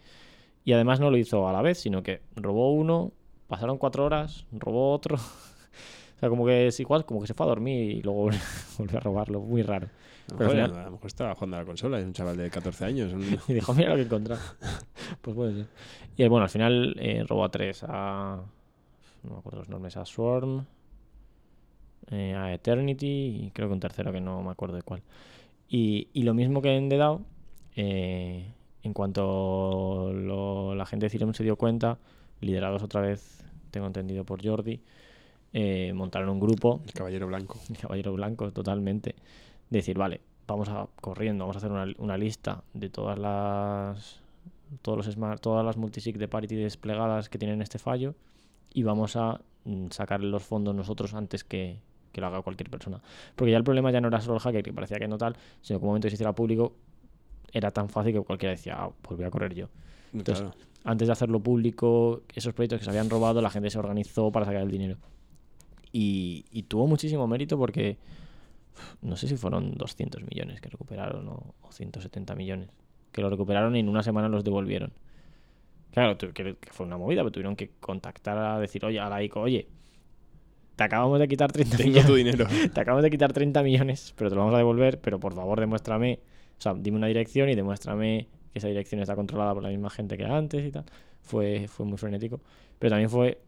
Y 0.66 0.74
además 0.74 1.00
no 1.00 1.10
lo 1.12 1.18
hizo 1.18 1.48
a 1.48 1.54
la 1.54 1.62
vez, 1.62 1.80
sino 1.80 2.04
que 2.04 2.22
robó 2.36 2.74
uno, 2.74 3.12
pasaron 3.48 3.78
cuatro 3.78 4.04
horas, 4.06 4.46
robó 4.52 4.92
otro. 4.92 5.16
o 6.18 6.20
sea, 6.20 6.28
como 6.30 6.46
que 6.46 6.68
es 6.68 6.80
igual, 6.80 7.06
como 7.06 7.22
que 7.22 7.28
se 7.28 7.34
fue 7.36 7.46
a 7.46 7.50
dormir 7.50 7.92
y 7.92 8.02
luego 8.02 8.30
volvió 8.78 8.98
a 8.98 9.02
robarlo. 9.02 9.40
Muy 9.42 9.62
raro. 9.62 9.88
A 10.28 10.34
lo, 10.34 10.38
al 10.40 10.40
mejor, 10.40 10.52
final- 10.56 10.74
a 10.80 10.86
lo 10.86 10.92
mejor 10.92 11.06
estaba 11.08 11.36
jugando 11.36 11.58
a 11.58 11.60
la 11.60 11.66
consola, 11.66 12.00
es 12.00 12.06
un 12.06 12.14
chaval 12.14 12.36
de 12.38 12.50
14 12.50 12.84
años. 12.86 13.14
un- 13.14 13.38
Y 13.48 13.54
dijo, 13.54 13.74
mira 13.76 13.90
lo 13.90 13.96
que 13.96 14.02
he 14.02 14.06
encontrado. 14.06 14.42
pues 15.22 15.36
puede 15.36 15.54
ser. 15.54 15.66
Y 16.18 16.24
eh, 16.24 16.28
bueno, 16.30 16.44
al 16.46 16.50
final 16.50 16.96
eh, 17.00 17.24
robó 17.28 17.44
a 17.46 17.50
tres. 17.50 17.84
A. 17.88 18.42
No 19.24 19.32
me 19.34 19.38
acuerdo 19.38 19.60
los 19.60 19.70
nombres. 19.70 19.98
A 19.98 20.06
Swarm. 20.06 20.66
eh, 22.10 22.34
a 22.36 22.52
Eternity. 22.54 23.44
Y 23.46 23.52
creo 23.54 23.68
que 23.68 23.74
un 23.74 23.80
tercero 23.80 24.12
que 24.12 24.22
no 24.22 24.42
me 24.42 24.50
acuerdo 24.50 24.76
de 24.76 24.82
cuál. 24.82 25.04
Y, 25.70 26.08
y 26.14 26.24
lo 26.24 26.34
mismo 26.34 26.62
que 26.62 26.76
en 26.76 26.90
The 26.90 26.98
DAO, 26.98 27.22
eh, 27.76 28.48
en 28.86 28.94
cuanto 28.94 30.12
lo- 30.14 30.76
la 30.76 30.86
gente 30.86 31.06
de 31.06 31.08
Ethereum 31.08 31.34
se 31.34 31.44
dio 31.44 31.56
cuenta, 31.56 31.98
liderados 32.42 32.84
otra 32.84 33.02
vez, 33.02 33.44
tengo 33.72 33.88
entendido 33.88 34.24
por 34.24 34.46
Jordi, 34.46 34.80
eh, 35.54 35.92
montaron 35.94 36.30
un 36.30 36.40
grupo. 36.40 36.82
El 36.86 36.94
caballero 36.94 37.28
blanco. 37.28 37.60
el 37.70 37.78
caballero 37.78 38.14
blanco 38.14 38.52
totalmente. 38.52 39.16
Decir 39.70 39.98
vale 39.98 40.22
vamos 40.48 40.70
a 40.70 40.88
corriendo 41.02 41.44
vamos 41.46 41.56
a 41.56 41.58
hacer 41.58 41.72
una, 41.72 41.88
una 41.98 42.20
lista 42.20 42.64
de 42.76 42.88
todas 42.90 43.18
las 43.18 44.22
todos 44.84 44.96
los 44.98 45.08
smart 45.08 45.42
todas 45.42 45.66
las 45.66 45.76
multisig 45.76 46.20
de 46.20 46.28
parity 46.28 46.56
desplegadas 46.56 47.30
que 47.30 47.40
tienen 47.40 47.64
este 47.64 47.80
fallo 47.80 48.14
y 48.72 48.84
vamos 48.84 49.16
a 49.16 49.42
mm, 49.64 49.88
sacar 49.90 50.22
los 50.22 50.44
fondos 50.44 50.76
nosotros 50.76 51.16
antes 51.16 51.44
que, 51.44 51.80
que 52.12 52.22
lo 52.22 52.28
haga 52.28 52.44
cualquier 52.44 52.70
persona 52.70 53.02
porque 53.36 53.50
ya 53.54 53.58
el 53.58 53.64
problema 53.64 53.90
ya 53.90 54.02
no 54.02 54.10
era 54.10 54.22
solo 54.22 54.36
el 54.36 54.42
hacker 54.42 54.62
que 54.62 54.72
parecía 54.72 55.00
que 55.00 55.08
no 55.08 55.18
tal 55.18 55.36
sino 55.64 55.80
que 55.80 55.86
un 55.86 55.90
momento 55.90 56.06
que 56.06 56.12
se 56.12 56.16
hiciera 56.18 56.34
público 56.34 56.74
era 57.56 57.72
tan 57.72 57.90
fácil 57.90 58.14
que 58.14 58.20
cualquiera 58.22 58.52
decía 58.52 58.76
ah, 58.78 58.90
pues 59.02 59.18
voy 59.18 59.26
a 59.26 59.32
correr 59.32 59.54
yo 59.56 59.70
Entonces, 60.14 60.44
Claro. 60.44 60.58
antes 60.84 61.08
de 61.08 61.12
hacerlo 61.14 61.40
público, 61.40 62.22
esos 62.36 62.54
proyectos 62.54 62.80
que 62.80 62.84
se 62.86 62.92
habían 62.92 63.10
robado, 63.10 63.42
la 63.42 63.50
gente 63.50 63.70
se 63.70 63.80
organizó 63.80 64.32
para 64.32 64.46
sacar 64.46 64.62
el 64.62 64.70
dinero. 64.72 64.98
Y, 65.92 66.46
y 66.52 66.64
tuvo 66.64 66.88
muchísimo 66.88 67.26
mérito 67.28 67.58
porque 67.58 67.98
no 69.02 69.16
sé 69.16 69.28
si 69.28 69.38
fueron 69.38 69.76
200 69.78 70.22
millones 70.24 70.60
que 70.62 70.70
recuperaron 70.70 71.28
o, 71.30 71.56
o 71.62 71.72
170 71.72 72.36
millones. 72.36 72.70
Que 73.14 73.22
lo 73.22 73.30
recuperaron 73.30 73.76
y 73.76 73.80
en 73.80 73.88
una 73.88 74.04
semana 74.04 74.28
los 74.28 74.44
devolvieron. 74.44 74.92
Claro, 75.92 76.18
que 76.18 76.58
fue 76.72 76.86
una 76.86 76.98
movida, 76.98 77.22
pero 77.22 77.32
tuvieron 77.32 77.56
que 77.56 77.72
contactar 77.80 78.38
a 78.38 78.60
decir, 78.60 78.84
oye, 78.84 79.00
a 79.00 79.08
la 79.08 79.24
ICO, 79.24 79.40
oye, 79.40 79.70
te 80.76 80.84
acabamos 80.84 81.20
de 81.20 81.28
quitar 81.30 81.50
30 81.54 81.78
Tengo 81.78 81.90
millones. 81.90 82.08
tu 82.08 82.16
dinero. 82.16 82.46
Te 82.74 82.82
acabamos 82.82 83.04
de 83.04 83.10
quitar 83.10 83.32
30 83.32 83.64
millones, 83.64 84.14
pero 84.18 84.30
te 84.30 84.36
lo 84.36 84.42
vamos 84.42 84.56
a 84.56 84.58
devolver, 84.58 85.00
pero 85.00 85.22
por 85.22 85.34
favor 85.34 85.58
demuéstrame, 85.62 86.20
o 86.58 86.62
sea, 86.62 86.74
dime 86.74 86.98
una 86.98 87.08
dirección 87.08 87.50
y 87.50 87.56
demuéstrame 87.56 88.28
que 88.52 88.60
esa 88.60 88.68
dirección 88.68 89.02
está 89.02 89.16
controlada 89.16 89.54
por 89.54 89.64
la 89.64 89.70
misma 89.70 89.90
gente 89.90 90.18
que 90.18 90.26
antes 90.26 90.66
y 90.66 90.72
tal. 90.72 90.86
Fue, 91.22 91.68
fue 91.68 91.86
muy 91.86 91.98
frenético. 91.98 92.42
Pero 92.80 92.92
también 92.92 93.10
fue, 93.10 93.42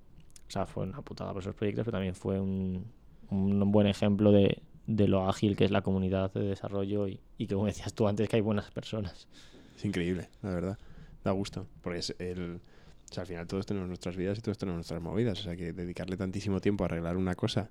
o 0.48 0.52
sea, 0.52 0.66
fue 0.66 0.84
una 0.84 1.02
putada 1.02 1.34
por 1.34 1.42
esos 1.42 1.56
proyectos, 1.56 1.86
pero 1.86 1.96
también 1.96 2.16
fue 2.16 2.40
un, 2.40 2.86
un 3.30 3.72
buen 3.72 3.88
ejemplo 3.88 4.32
de, 4.32 4.62
de 4.88 5.08
lo 5.08 5.30
ágil 5.30 5.56
que 5.56 5.66
es 5.66 5.72
la 5.72 5.82
comunidad 5.82 6.34
de 6.34 6.42
desarrollo 6.42 7.08
y, 7.08 7.20
y 7.38 7.48
que, 7.48 7.56
como 7.56 7.68
decías 7.68 7.94
tú 7.94 8.08
antes, 8.08 8.28
que 8.28 8.38
hay 8.38 8.42
buenas 8.42 8.72
personas. 8.72 9.28
Es 9.76 9.86
increíble, 9.86 10.30
la 10.42 10.50
verdad. 10.50 10.80
Da 11.24 11.32
gusto. 11.32 11.68
Porque 11.82 12.00
es 12.00 12.16
el. 12.20 12.62
O 13.10 13.14
sea, 13.14 13.22
al 13.22 13.28
final 13.28 13.48
todos 13.48 13.66
tenemos 13.66 13.88
nuestras 13.88 14.16
vidas 14.18 14.38
y 14.38 14.42
todos 14.42 14.58
tenemos 14.58 14.78
nuestras 14.78 15.02
movidas. 15.02 15.40
O 15.40 15.44
sea, 15.44 15.56
que 15.56 15.72
dedicarle 15.72 16.18
tantísimo 16.18 16.60
tiempo 16.60 16.84
a 16.84 16.88
arreglar 16.88 17.16
una 17.16 17.36
cosa 17.36 17.70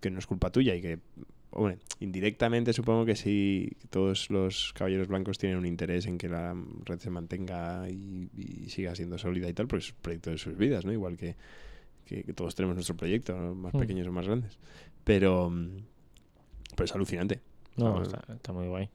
que 0.00 0.10
no 0.10 0.18
es 0.18 0.26
culpa 0.26 0.50
tuya 0.50 0.74
y 0.74 0.80
que, 0.80 0.98
hombre, 1.54 1.78
indirectamente 2.00 2.72
supongo 2.72 3.04
que 3.04 3.16
sí, 3.16 3.72
todos 3.90 4.30
los 4.30 4.72
caballeros 4.74 5.08
blancos 5.08 5.38
tienen 5.38 5.58
un 5.58 5.66
interés 5.66 6.06
en 6.06 6.18
que 6.18 6.28
la 6.28 6.54
red 6.84 6.98
se 6.98 7.10
mantenga 7.10 7.88
y, 7.90 8.28
y 8.36 8.68
siga 8.70 8.94
siendo 8.94 9.16
sólida 9.18 9.48
y 9.48 9.54
tal, 9.54 9.66
porque 9.66 9.84
es 9.86 9.90
un 9.92 9.96
proyecto 10.02 10.30
de 10.30 10.38
sus 10.38 10.56
vidas, 10.56 10.84
¿no? 10.84 10.92
Igual 10.92 11.16
que, 11.16 11.36
que- 12.04 12.22
que 12.24 12.32
todos 12.34 12.54
tenemos 12.54 12.74
nuestro 12.76 12.96
proyecto, 12.96 13.34
¿no? 13.36 13.54
más 13.54 13.72
Hmm. 13.74 13.78
pequeños 13.78 14.06
o 14.06 14.12
más 14.12 14.26
grandes. 14.26 14.58
Pero, 15.04 15.48
mm, 15.50 15.68
pero 16.76 16.84
es 16.84 16.94
alucinante. 16.94 17.40
No, 17.76 18.02
está, 18.02 18.22
está 18.32 18.52
muy 18.52 18.66
guay. 18.68 18.88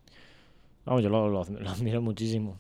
Vamos, 0.86 1.04
yo 1.04 1.10
lo, 1.10 1.28
lo- 1.30 1.44
lo 1.46 1.70
admiro 1.70 2.02
muchísimo. 2.02 2.58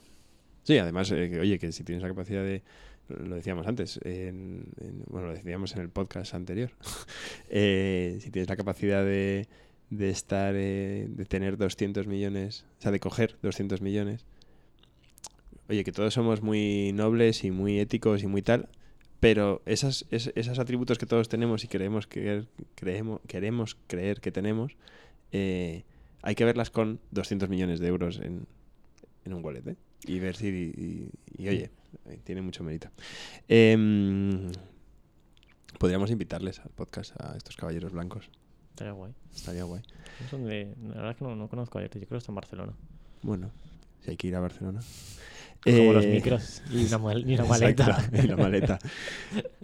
Sí, 0.63 0.77
además, 0.77 1.09
eh, 1.11 1.29
que, 1.29 1.39
oye, 1.39 1.57
que 1.59 1.71
si 1.71 1.83
tienes 1.83 2.01
la 2.03 2.09
capacidad 2.09 2.43
de, 2.43 2.61
lo 3.09 3.35
decíamos 3.35 3.65
antes, 3.65 3.99
en- 4.03 4.65
en- 4.81 5.03
bueno, 5.07 5.27
lo 5.27 5.33
decíamos 5.33 5.73
en 5.75 5.81
el 5.81 5.89
podcast 5.89 6.33
anterior, 6.35 6.71
eh, 7.49 8.17
si 8.21 8.29
tienes 8.31 8.49
la 8.49 8.55
capacidad 8.55 9.03
de, 9.03 9.47
de 9.89 10.09
estar, 10.09 10.53
eh, 10.55 11.07
de 11.09 11.25
tener 11.25 11.57
200 11.57 12.05
millones, 12.07 12.65
o 12.79 12.81
sea, 12.81 12.91
de 12.91 12.99
coger 12.99 13.37
200 13.41 13.81
millones, 13.81 14.25
oye, 15.69 15.83
que 15.83 15.91
todos 15.91 16.13
somos 16.13 16.41
muy 16.41 16.91
nobles 16.93 17.43
y 17.43 17.51
muy 17.51 17.79
éticos 17.79 18.23
y 18.23 18.27
muy 18.27 18.41
tal, 18.41 18.69
pero 19.19 19.61
esas, 19.65 20.05
es- 20.11 20.31
esos 20.35 20.59
atributos 20.59 20.97
que 20.97 21.05
todos 21.05 21.27
tenemos 21.29 21.63
y 21.63 21.67
queremos 21.67 22.07
creer, 22.07 22.47
creemos, 22.75 23.19
queremos 23.27 23.77
creer 23.87 24.21
que 24.21 24.31
tenemos, 24.31 24.73
eh, 25.31 25.83
hay 26.21 26.35
que 26.35 26.45
verlas 26.45 26.69
con 26.69 26.99
200 27.11 27.49
millones 27.49 27.79
de 27.79 27.87
euros 27.87 28.19
en, 28.19 28.45
en 29.25 29.33
un 29.33 29.43
wallet, 29.43 29.67
¿eh? 29.67 29.75
Y 30.05 30.19
ver 30.19 30.35
si... 30.37 30.47
Y, 30.47 31.09
y, 31.37 31.47
oye, 31.49 31.69
eh, 32.07 32.19
tiene 32.23 32.41
mucho 32.41 32.63
mérito. 32.63 32.89
Em, 33.47 34.49
podríamos 35.77 36.09
invitarles 36.11 36.59
al 36.59 36.69
podcast 36.71 37.19
a 37.21 37.35
estos 37.35 37.55
caballeros 37.57 37.91
blancos. 37.91 38.29
Estaría 38.79 38.93
guay. 38.93 39.11
Estaría 39.35 39.63
guay. 39.65 39.81
La 40.21 40.95
verdad 40.95 41.11
es 41.11 41.17
que 41.17 41.23
no, 41.25 41.35
no 41.35 41.49
conozco 41.49 41.77
a 41.77 41.81
Ayrton, 41.81 42.01
yo 42.01 42.07
creo 42.07 42.17
que 42.17 42.19
está 42.19 42.31
en 42.31 42.35
Barcelona. 42.35 42.73
Bueno, 43.23 43.51
si 44.03 44.11
hay 44.11 44.15
que 44.17 44.27
ir 44.27 44.35
a 44.37 44.39
Barcelona. 44.39 44.79
Como 45.61 45.91
los 45.91 46.05
Eh, 46.05 46.11
micros 46.13 46.61
y 46.71 46.85
una, 46.85 46.97
mal- 46.97 47.29
y 47.29 47.33
una 47.35 47.43
maleta. 47.43 47.83
Exacto, 47.89 48.23
y 48.23 48.27
la 48.27 48.37
maleta. 48.37 48.79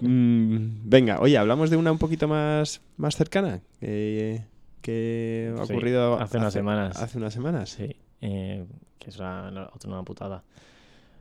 Mm, 0.01 0.89
venga, 0.89 1.19
oye, 1.21 1.37
hablamos 1.37 1.69
de 1.69 1.77
una 1.77 1.91
un 1.93 1.97
poquito 1.97 2.27
más, 2.27 2.81
más 2.97 3.15
cercana. 3.15 3.61
eh, 3.81 4.43
que 4.81 5.55
ha 5.57 5.65
Sí, 5.65 5.71
ocurrido 5.71 6.19
hace 6.19 6.37
unas 6.37 6.51
semanas. 6.53 7.01
Hace 7.01 7.17
unas 7.17 7.33
semanas. 7.33 7.69
Sí, 7.69 7.95
eh, 8.21 8.65
que 8.99 9.09
es 9.09 9.17
una, 9.17 9.69
otra 9.73 9.89
una 9.89 10.03
putada. 10.03 10.43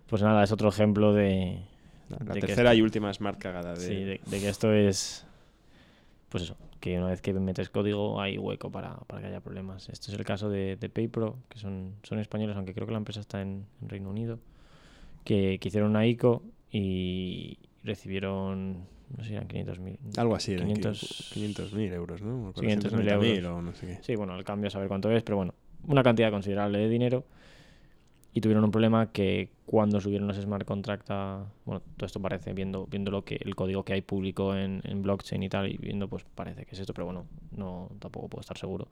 Pues 0.09 0.21
nada, 0.21 0.43
es 0.43 0.51
otro 0.53 0.69
ejemplo 0.69 1.13
de, 1.15 1.61
La 2.11 2.19
de 2.35 2.41
tercera 2.41 2.71
esto- 2.73 2.79
y 2.79 2.83
última 2.83 3.15
smart 3.15 3.39
cagada 3.39 3.75
de... 3.75 3.81
sí, 3.87 3.95
de, 3.95 4.21
de 4.27 4.41
que 4.41 4.49
esto 4.49 4.73
es. 4.73 5.25
Pues 6.29 6.43
eso, 6.45 6.57
que 6.85 6.99
una 6.99 7.07
vez 7.07 7.23
que 7.23 7.33
metes 7.33 7.71
código 7.71 8.21
hay 8.21 8.37
hueco 8.37 8.71
para, 8.71 8.95
para 9.07 9.23
que 9.23 9.29
haya 9.29 9.41
problemas. 9.41 9.89
Este 9.89 10.13
es 10.13 10.19
el 10.19 10.23
caso 10.27 10.51
de, 10.51 10.77
de 10.77 10.91
PayPro, 10.91 11.39
que 11.49 11.59
son, 11.59 11.95
son 12.03 12.19
españoles, 12.19 12.57
aunque 12.57 12.75
creo 12.75 12.87
que 12.87 12.93
la 12.93 12.99
empresa 12.99 13.21
está 13.21 13.41
en, 13.41 13.65
en 13.81 13.89
Reino 13.89 14.11
Unido, 14.11 14.39
que, 15.25 15.57
que 15.59 15.69
hicieron 15.69 15.89
una 15.89 16.07
ICO 16.07 16.43
y 16.71 17.57
recibieron, 17.85 18.85
no 19.17 19.25
sé 19.25 19.33
eran 19.33 19.49
500.000. 19.49 20.19
Algo 20.19 20.37
así, 20.37 20.53
eran 20.53 20.67
500 20.67 21.33
500.000 21.35 21.93
euros, 21.95 22.21
¿no? 22.21 22.51
O 22.51 22.53
500.000 22.53 22.91
490.000 22.91 23.37
euros. 23.37 23.53
o 23.53 23.63
no 23.63 23.73
sé 23.73 23.87
qué. 23.87 23.99
Sí, 24.03 24.15
bueno, 24.15 24.37
el 24.37 24.45
cambio 24.45 24.69
a 24.69 24.71
saber 24.71 24.89
cuánto 24.89 25.11
es, 25.11 25.23
pero 25.23 25.37
bueno, 25.39 25.55
una 25.87 26.03
cantidad 26.03 26.31
considerable 26.31 26.81
de 26.81 26.91
dinero. 26.91 27.25
Y 28.37 28.41
tuvieron 28.41 28.65
un 28.65 28.73
problema 28.73 29.13
que 29.13 29.49
cuando 29.65 30.01
subieron 30.01 30.27
los 30.27 30.37
smart 30.37 30.67
contracts 30.67 31.09
a... 31.11 31.47
Bueno, 31.65 31.83
todo 31.97 32.05
esto 32.05 32.21
parece, 32.21 32.53
viendo, 32.53 32.85
viendo 32.87 33.13
lo 33.13 33.25
que, 33.25 33.37
el 33.37 33.55
código 33.55 33.85
que 33.85 33.93
hay 33.93 34.03
público 34.03 34.57
en, 34.57 34.83
blockchain 35.03 35.41
y 35.45 35.49
tal, 35.49 35.71
y 35.71 35.77
viendo, 35.79 36.09
pues 36.09 36.25
parece 36.35 36.67
que 36.67 36.75
es 36.75 36.81
esto, 36.81 36.93
pero 36.93 37.05
bueno, 37.07 37.27
no 37.53 37.91
tampoco 38.01 38.29
puedo 38.29 38.41
estar 38.41 38.59
seguro. 38.59 38.89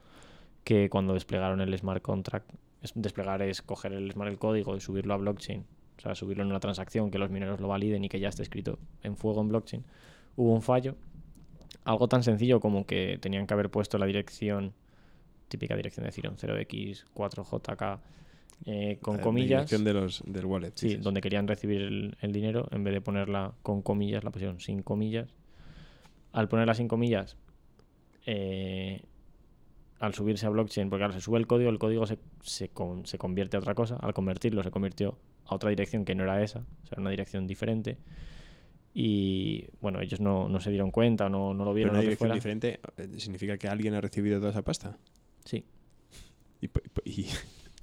Que 0.63 0.89
cuando 0.89 1.15
desplegaron 1.15 1.61
el 1.61 1.77
smart 1.77 2.01
contract, 2.03 2.49
es- 2.83 2.93
desplegar 2.95 3.43
es 3.43 3.63
coger 3.63 3.93
el 3.95 4.13
smart 4.13 4.31
el 4.31 4.39
código 4.39 4.77
y 4.77 4.81
subirlo 4.81 5.13
a 5.15 5.17
blockchain, 5.17 5.65
o 5.99 6.01
sea, 6.01 6.15
subirlo 6.15 6.45
en 6.45 6.51
una 6.51 6.61
transacción, 6.61 7.11
que 7.11 7.19
los 7.19 7.31
mineros 7.31 7.59
lo 7.59 7.67
validen 7.67 8.05
y 8.05 8.09
que 8.09 8.21
ya 8.21 8.29
esté 8.29 8.45
escrito 8.45 8.79
en 9.03 9.17
fuego 9.17 9.41
en 9.41 9.49
blockchain, 9.49 9.85
hubo 10.37 10.55
un 10.55 10.63
fallo. 10.63 10.95
Algo 11.85 12.07
tan 12.07 12.23
sencillo 12.23 12.61
como 12.61 12.87
que 12.87 13.19
tenían 13.21 13.49
que 13.49 13.55
haber 13.55 13.71
puesto 13.71 13.99
la 13.99 14.07
dirección 14.07 14.73
típica 15.49 15.75
dirección 15.75 16.05
de 16.05 16.11
Ethereum 16.11 16.37
0x4jk 16.37 17.99
eh, 18.65 18.99
con 19.01 19.17
La 19.19 19.23
comillas. 19.23 19.49
dirección 19.71 19.85
de 19.85 19.93
los, 19.95 20.23
del 20.27 20.47
wallet. 20.47 20.73
Sí, 20.75 20.89
dices. 20.89 21.03
donde 21.03 21.21
querían 21.21 21.49
recibir 21.49 21.81
el, 21.83 22.17
el 22.21 22.33
dinero, 22.33 22.69
en 22.71 22.85
vez 22.85 22.95
de 22.95 23.01
ponerla 23.01 23.55
con 23.63 23.83
comillas, 23.83 24.23
la 24.25 24.31
pusieron 24.31 24.61
sin 24.61 24.83
comillas. 24.83 25.29
Al 26.33 26.49
ponerla 26.49 26.75
sin 26.75 26.89
comillas, 26.89 27.37
eh, 28.27 29.03
al 29.99 30.15
subirse 30.15 30.47
a 30.47 30.49
blockchain, 30.51 30.89
porque 30.89 31.01
claro, 31.01 31.13
se 31.13 31.21
sube 31.21 31.39
el 31.39 31.47
código, 31.47 31.71
el 31.71 31.79
código 31.79 32.07
se, 32.07 32.19
se, 32.43 32.69
con- 32.71 33.05
se 33.07 33.19
convierte 33.19 33.57
a 33.57 33.61
otra 33.61 33.75
cosa. 33.75 33.97
Al 33.97 34.15
convertirlo, 34.15 34.63
se 34.63 34.71
convirtió 34.71 35.19
a 35.47 35.55
otra 35.55 35.71
dirección 35.71 36.05
que 36.05 36.15
no 36.15 36.23
era 36.25 36.43
esa, 36.43 36.61
o 36.85 36.87
sea, 36.87 36.99
una 36.99 37.11
dirección 37.11 37.47
diferente. 37.47 37.99
Y 38.95 39.67
bueno, 39.81 40.01
ellos 40.01 40.21
no, 40.21 40.49
no 40.49 40.61
se 40.61 40.71
dieron 40.71 40.91
cuenta, 40.91 41.29
no, 41.29 41.55
no 41.55 41.65
lo 41.65 41.73
Pero 41.73 41.75
vieron 41.75 41.91
una 41.95 41.99
lo 41.99 42.03
que 42.03 42.07
dirección 42.09 42.29
fuera. 42.29 42.35
diferente 42.35 42.81
eh, 42.99 43.09
significa 43.19 43.57
que 43.57 43.69
alguien 43.69 43.95
ha 43.95 44.01
recibido 44.01 44.39
toda 44.39 44.51
esa 44.51 44.63
pasta. 44.63 44.97
Sí. 45.45 45.65
Y, 46.61 46.69
po- 46.69 46.81
y- 47.05 47.27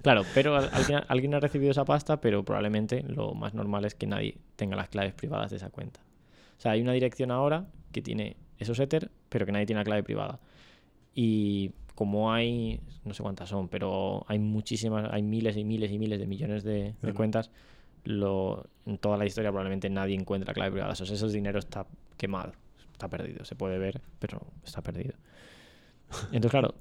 Claro, 0.01 0.23
pero 0.33 0.55
al- 0.55 0.69
alguien, 0.73 1.01
alguien 1.07 1.33
ha 1.35 1.39
recibido 1.39 1.71
esa 1.71 1.85
pasta, 1.85 2.21
pero 2.21 2.43
probablemente 2.43 3.03
lo 3.03 3.33
más 3.33 3.53
normal 3.53 3.85
es 3.85 3.95
que 3.95 4.07
nadie 4.07 4.37
tenga 4.55 4.75
las 4.75 4.89
claves 4.89 5.13
privadas 5.13 5.51
de 5.51 5.57
esa 5.57 5.69
cuenta. 5.69 5.99
O 6.57 6.61
sea, 6.61 6.71
hay 6.71 6.81
una 6.81 6.93
dirección 6.93 7.31
ahora 7.31 7.67
que 7.91 8.01
tiene 8.01 8.37
esos 8.57 8.79
Ether, 8.79 9.09
pero 9.29 9.45
que 9.45 9.51
nadie 9.51 9.65
tiene 9.65 9.79
la 9.81 9.85
clave 9.85 10.03
privada. 10.03 10.39
Y 11.15 11.71
como 11.95 12.31
hay, 12.31 12.79
no 13.03 13.13
sé 13.13 13.23
cuántas 13.23 13.49
son, 13.49 13.67
pero 13.67 14.25
hay 14.27 14.39
muchísimas, 14.39 15.11
hay 15.11 15.21
miles 15.21 15.57
y 15.57 15.63
miles 15.63 15.91
y 15.91 15.99
miles 15.99 16.19
de 16.19 16.27
millones 16.27 16.63
de, 16.63 16.93
cuentas, 17.13 17.51
lo, 18.05 18.65
en 18.85 18.97
toda 18.97 19.17
la 19.17 19.25
historia 19.25 19.51
probablemente 19.51 19.89
nadie 19.89 20.15
encuentra 20.15 20.51
la 20.51 20.53
clave 20.53 20.71
privada. 20.71 20.93
O 20.93 20.95
sea, 20.95 21.05
ese 21.05 21.27
dinero 21.27 21.59
está 21.59 21.85
quemado, 22.17 22.53
está 22.93 23.09
perdido. 23.09 23.43
Se 23.43 23.55
puede 23.55 23.77
ver, 23.77 24.01
pero 24.19 24.39
está 24.63 24.81
perdido. 24.81 25.13
Entonces, 26.31 26.51
claro, 26.51 26.75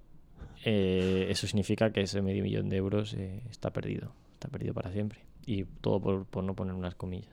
eh, 0.71 1.27
eso 1.31 1.47
significa 1.47 1.93
que 1.93 2.03
ese 2.03 2.21
medio 2.21 2.43
millón 2.43 2.69
de 2.69 2.77
euros 2.77 3.15
eh, 3.15 3.43
está 3.51 3.71
perdido, 3.73 4.13
está 4.35 4.49
perdido 4.49 4.75
para 4.75 4.93
siempre. 4.93 5.21
Y 5.47 5.65
todo 5.65 5.99
por, 6.01 6.27
por 6.27 6.45
no 6.45 6.55
poner 6.55 6.75
unas 6.75 6.95
comillas. 6.95 7.33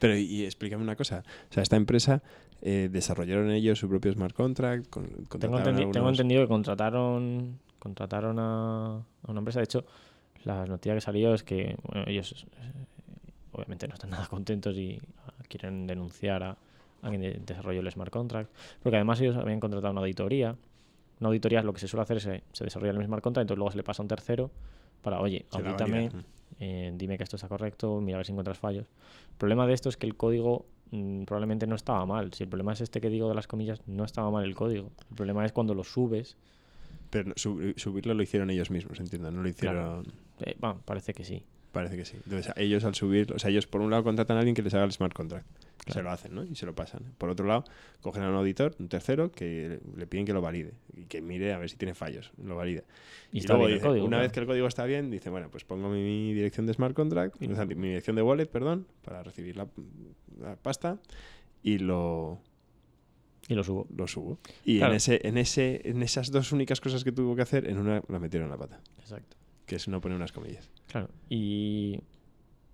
pero 0.00 0.16
y, 0.16 0.44
explícame 0.44 0.82
una 0.82 0.96
cosa. 0.96 1.22
O 1.50 1.52
sea, 1.52 1.62
esta 1.62 1.76
empresa 1.76 2.22
eh, 2.62 2.88
desarrollaron 2.90 3.50
ellos 3.52 3.78
su 3.78 3.88
propio 3.88 4.12
smart 4.12 4.34
contract. 4.34 4.88
Con, 4.88 5.06
Tengo, 5.38 5.58
entendi- 5.58 5.76
tengo 5.76 5.90
algunos- 5.92 6.10
entendido 6.18 6.42
que 6.42 6.48
contrataron 6.48 7.58
contrataron 7.78 8.38
a, 8.38 8.96
a 8.96 9.30
una 9.30 9.38
empresa. 9.38 9.60
De 9.60 9.64
hecho, 9.64 9.84
la 10.44 10.66
noticia 10.66 10.94
que 10.94 11.00
salió 11.00 11.32
es 11.32 11.42
que 11.44 11.76
bueno, 11.84 12.04
ellos 12.08 12.44
eh, 12.56 12.72
obviamente 13.52 13.86
no 13.88 13.94
están 13.94 14.10
nada 14.10 14.26
contentos 14.26 14.76
y 14.76 15.00
ah, 15.26 15.32
quieren 15.48 15.86
denunciar 15.86 16.42
a 16.42 16.56
alguien 17.02 17.22
de 17.22 17.40
desarrollo 17.46 17.80
el 17.80 17.90
smart 17.90 18.10
contract, 18.10 18.50
porque 18.82 18.96
además 18.96 19.20
ellos 19.20 19.36
habían 19.36 19.60
contratado 19.60 19.92
una 19.92 20.00
auditoría. 20.00 20.56
Una 21.20 21.28
auditoría 21.28 21.62
lo 21.62 21.72
que 21.72 21.80
se 21.80 21.88
suele 21.88 22.02
hacer 22.02 22.16
es 22.16 22.22
se, 22.24 22.42
se 22.52 22.64
desarrolla 22.64 22.92
el 22.98 23.04
smart 23.04 23.22
contract, 23.22 23.44
entonces 23.44 23.58
luego 23.58 23.70
se 23.70 23.76
le 23.76 23.82
pasa 23.82 24.02
a 24.02 24.04
un 24.04 24.08
tercero 24.08 24.50
para, 25.02 25.20
oye, 25.20 25.44
Se 25.50 25.58
audítame, 25.68 26.10
eh, 26.58 26.92
dime 26.96 27.16
que 27.18 27.24
esto 27.24 27.36
está 27.36 27.48
correcto, 27.48 28.00
mira 28.00 28.16
a 28.16 28.20
ver 28.20 28.26
si 28.26 28.32
encuentras 28.32 28.58
fallos. 28.58 28.86
El 29.30 29.36
problema 29.36 29.66
de 29.66 29.74
esto 29.74 29.88
es 29.88 29.96
que 29.96 30.06
el 30.06 30.16
código 30.16 30.66
mm, 30.90 31.24
probablemente 31.24 31.66
no 31.66 31.74
estaba 31.74 32.04
mal. 32.06 32.32
Si 32.34 32.42
el 32.42 32.48
problema 32.48 32.72
es 32.72 32.80
este 32.80 33.00
que 33.00 33.08
digo 33.10 33.28
de 33.28 33.34
las 33.34 33.46
comillas, 33.46 33.80
no 33.86 34.04
estaba 34.04 34.30
mal 34.30 34.44
el 34.44 34.54
código. 34.54 34.90
El 35.10 35.16
problema 35.16 35.44
es 35.44 35.52
cuando 35.52 35.74
lo 35.74 35.84
subes. 35.84 36.36
Pero 37.10 37.32
sub- 37.36 37.74
subirlo 37.76 38.14
lo 38.14 38.22
hicieron 38.22 38.50
ellos 38.50 38.70
mismos, 38.70 38.98
entiendo. 39.00 39.30
No 39.30 39.42
lo 39.42 39.48
hicieron. 39.48 40.02
Claro. 40.04 40.14
eh, 40.40 40.56
bueno, 40.60 40.80
parece 40.84 41.12
que 41.14 41.24
sí. 41.24 41.42
Parece 41.72 41.96
que 41.96 42.04
sí. 42.04 42.16
Entonces, 42.24 42.52
ellos 42.56 42.84
al 42.84 42.94
subir, 42.96 43.32
o 43.32 43.38
sea, 43.38 43.50
ellos 43.50 43.66
por 43.66 43.80
un 43.80 43.90
lado 43.90 44.02
contratan 44.02 44.36
a 44.36 44.40
alguien 44.40 44.54
que 44.56 44.62
les 44.62 44.74
haga 44.74 44.84
el 44.84 44.92
smart 44.92 45.12
contract. 45.12 45.46
Se 45.86 46.02
lo 46.02 46.10
hacen, 46.10 46.34
¿no? 46.34 46.44
Y 46.44 46.54
se 46.56 46.66
lo 46.66 46.74
pasan. 46.74 47.02
Por 47.16 47.30
otro 47.30 47.46
lado, 47.46 47.64
cogen 48.02 48.22
a 48.22 48.28
un 48.28 48.34
auditor, 48.34 48.76
un 48.78 48.88
tercero, 48.88 49.32
que 49.32 49.80
le 49.96 50.06
piden 50.06 50.26
que 50.26 50.32
lo 50.32 50.40
valide 50.42 50.74
y 50.94 51.04
que 51.06 51.20
mire 51.22 51.52
a 51.54 51.58
ver 51.58 51.70
si 51.70 51.76
tiene 51.76 51.94
fallos. 51.94 52.32
Lo 52.44 52.54
valida. 52.54 52.82
Y, 53.32 53.38
Y, 53.38 53.40
está 53.40 53.54
luego 53.54 53.66
bien 53.68 53.78
el 53.78 53.84
código. 53.86 54.04
una 54.04 54.16
claro. 54.16 54.22
vez 54.24 54.32
que 54.32 54.40
el 54.40 54.46
código 54.46 54.66
está 54.66 54.84
bien, 54.84 55.10
dice, 55.10 55.30
bueno, 55.30 55.48
pues 55.50 55.64
pongo 55.64 55.88
mi, 55.88 56.02
mi 56.02 56.34
dirección 56.34 56.66
de 56.66 56.74
smart 56.74 56.94
contract, 56.94 57.40
Y- 57.40 57.46
o 57.50 57.54
sea, 57.56 57.64
mi 57.66 57.88
dirección 57.88 58.14
de 58.16 58.22
wallet, 58.22 58.46
perdón, 58.46 58.86
para 59.02 59.22
recibir 59.22 59.56
la, 59.56 59.66
la 60.40 60.56
pasta 60.56 60.98
y 61.62 61.78
lo, 61.78 62.38
Y 63.48 63.54
lo 63.54 63.64
subo. 63.64 63.86
lo 63.96 64.06
subo. 64.06 64.38
Y 64.64 64.78
Claro. 64.78 64.92
en, 64.92 64.96
ese, 64.98 65.20
en, 65.26 65.38
ese, 65.38 65.80
en 65.88 66.02
esas 66.02 66.30
dos 66.30 66.52
únicas 66.52 66.80
cosas 66.80 67.04
que 67.04 67.12
tuvo 67.12 67.34
que 67.36 67.42
hacer, 67.42 67.68
en 67.68 67.78
una 67.78 68.02
la 68.08 68.18
metieron 68.18 68.46
en 68.46 68.50
la 68.52 68.58
pata, 68.58 68.80
Exacto. 68.98 69.36
Que 69.70 69.76
es 69.76 69.86
no 69.86 70.00
poner 70.00 70.16
unas 70.16 70.32
comillas. 70.32 70.68
Claro. 70.88 71.08
Y 71.28 72.00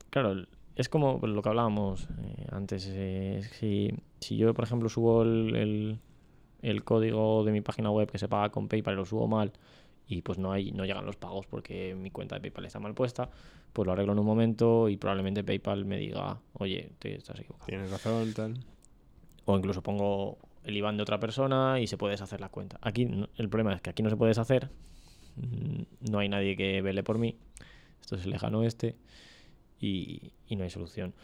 claro, 0.08 0.46
es 0.76 0.88
como 0.88 1.20
lo 1.26 1.42
que 1.42 1.48
hablábamos 1.50 2.08
eh, 2.22 2.46
antes. 2.50 2.88
eh, 2.90 3.42
si, 3.58 3.92
si 4.20 4.38
yo, 4.38 4.54
por 4.54 4.64
ejemplo, 4.64 4.88
subo 4.88 5.22
el, 5.22 5.54
el- 5.54 5.98
el 6.62 6.84
código 6.84 7.44
de 7.44 7.52
mi 7.52 7.60
página 7.60 7.90
web 7.90 8.10
que 8.10 8.16
se 8.18 8.28
paga 8.28 8.48
con 8.48 8.66
PayPal 8.66 8.94
y 8.94 8.96
lo 8.96 9.04
subo 9.04 9.28
mal 9.28 9.52
y 10.08 10.22
pues 10.22 10.38
no 10.38 10.52
hay 10.52 10.72
no 10.72 10.84
llegan 10.86 11.04
los 11.04 11.16
pagos 11.16 11.46
porque 11.46 11.94
mi 11.94 12.10
cuenta 12.10 12.36
de 12.36 12.40
PayPal 12.40 12.64
está 12.64 12.78
mal 12.80 12.94
puesta, 12.94 13.28
pues 13.74 13.84
lo 13.86 13.92
arreglo 13.92 14.12
en 14.14 14.18
un 14.20 14.26
momento 14.26 14.88
y 14.88 14.96
probablemente 14.96 15.44
PayPal 15.44 15.84
me 15.84 15.98
diga, 15.98 16.40
oye, 16.54 16.92
te 16.98 17.14
estás 17.16 17.38
equivocado. 17.38 17.66
Tienes 17.66 17.90
razón, 17.90 18.32
tal. 18.32 18.54
O 19.44 19.56
incluso 19.58 19.82
pongo 19.82 20.38
el 20.64 20.76
IBAN 20.78 20.96
de 20.96 21.02
otra 21.02 21.20
persona 21.20 21.78
y 21.78 21.86
se 21.86 21.98
puede 21.98 22.12
deshacer 22.12 22.40
la 22.40 22.48
cuenta. 22.48 22.78
Aquí 22.80 23.06
el 23.36 23.48
problema 23.50 23.74
es 23.74 23.82
que 23.82 23.90
aquí 23.90 24.02
no 24.02 24.08
se 24.10 24.16
puede 24.16 24.30
deshacer. 24.30 24.70
Mm, 25.36 26.10
No 26.10 26.18
hay 26.18 26.28
nadie 26.28 26.56
que 26.56 26.82
vele 26.82 27.02
por 27.02 27.18
mí. 27.18 27.36
Esto 28.00 28.16
es 28.16 28.24
el 28.24 28.30
lejano 28.30 28.60
oeste 28.60 28.96
y, 29.80 30.32
y 30.48 30.56
no 30.56 30.64
hay 30.64 30.70
solución. 30.70 31.14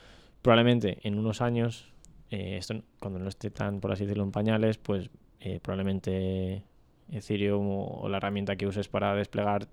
Probablemente 0.42 0.98
en 1.02 1.18
unos 1.18 1.40
años, 1.40 1.92
eh, 2.30 2.56
esto 2.56 2.82
cuando 2.98 3.18
no 3.18 3.28
esté 3.28 3.50
tan, 3.50 3.80
por 3.80 3.92
así 3.92 4.04
decirlo, 4.04 4.24
en 4.24 4.32
pañales, 4.32 4.78
pues 4.78 5.10
eh, 5.40 5.60
probablemente 5.60 6.64
Ethereum 7.10 7.68
o, 7.68 8.00
o 8.00 8.08
la 8.08 8.16
herramienta 8.16 8.56
que 8.56 8.66
uses 8.66 8.88
para 8.88 9.14
desplegar, 9.14 9.68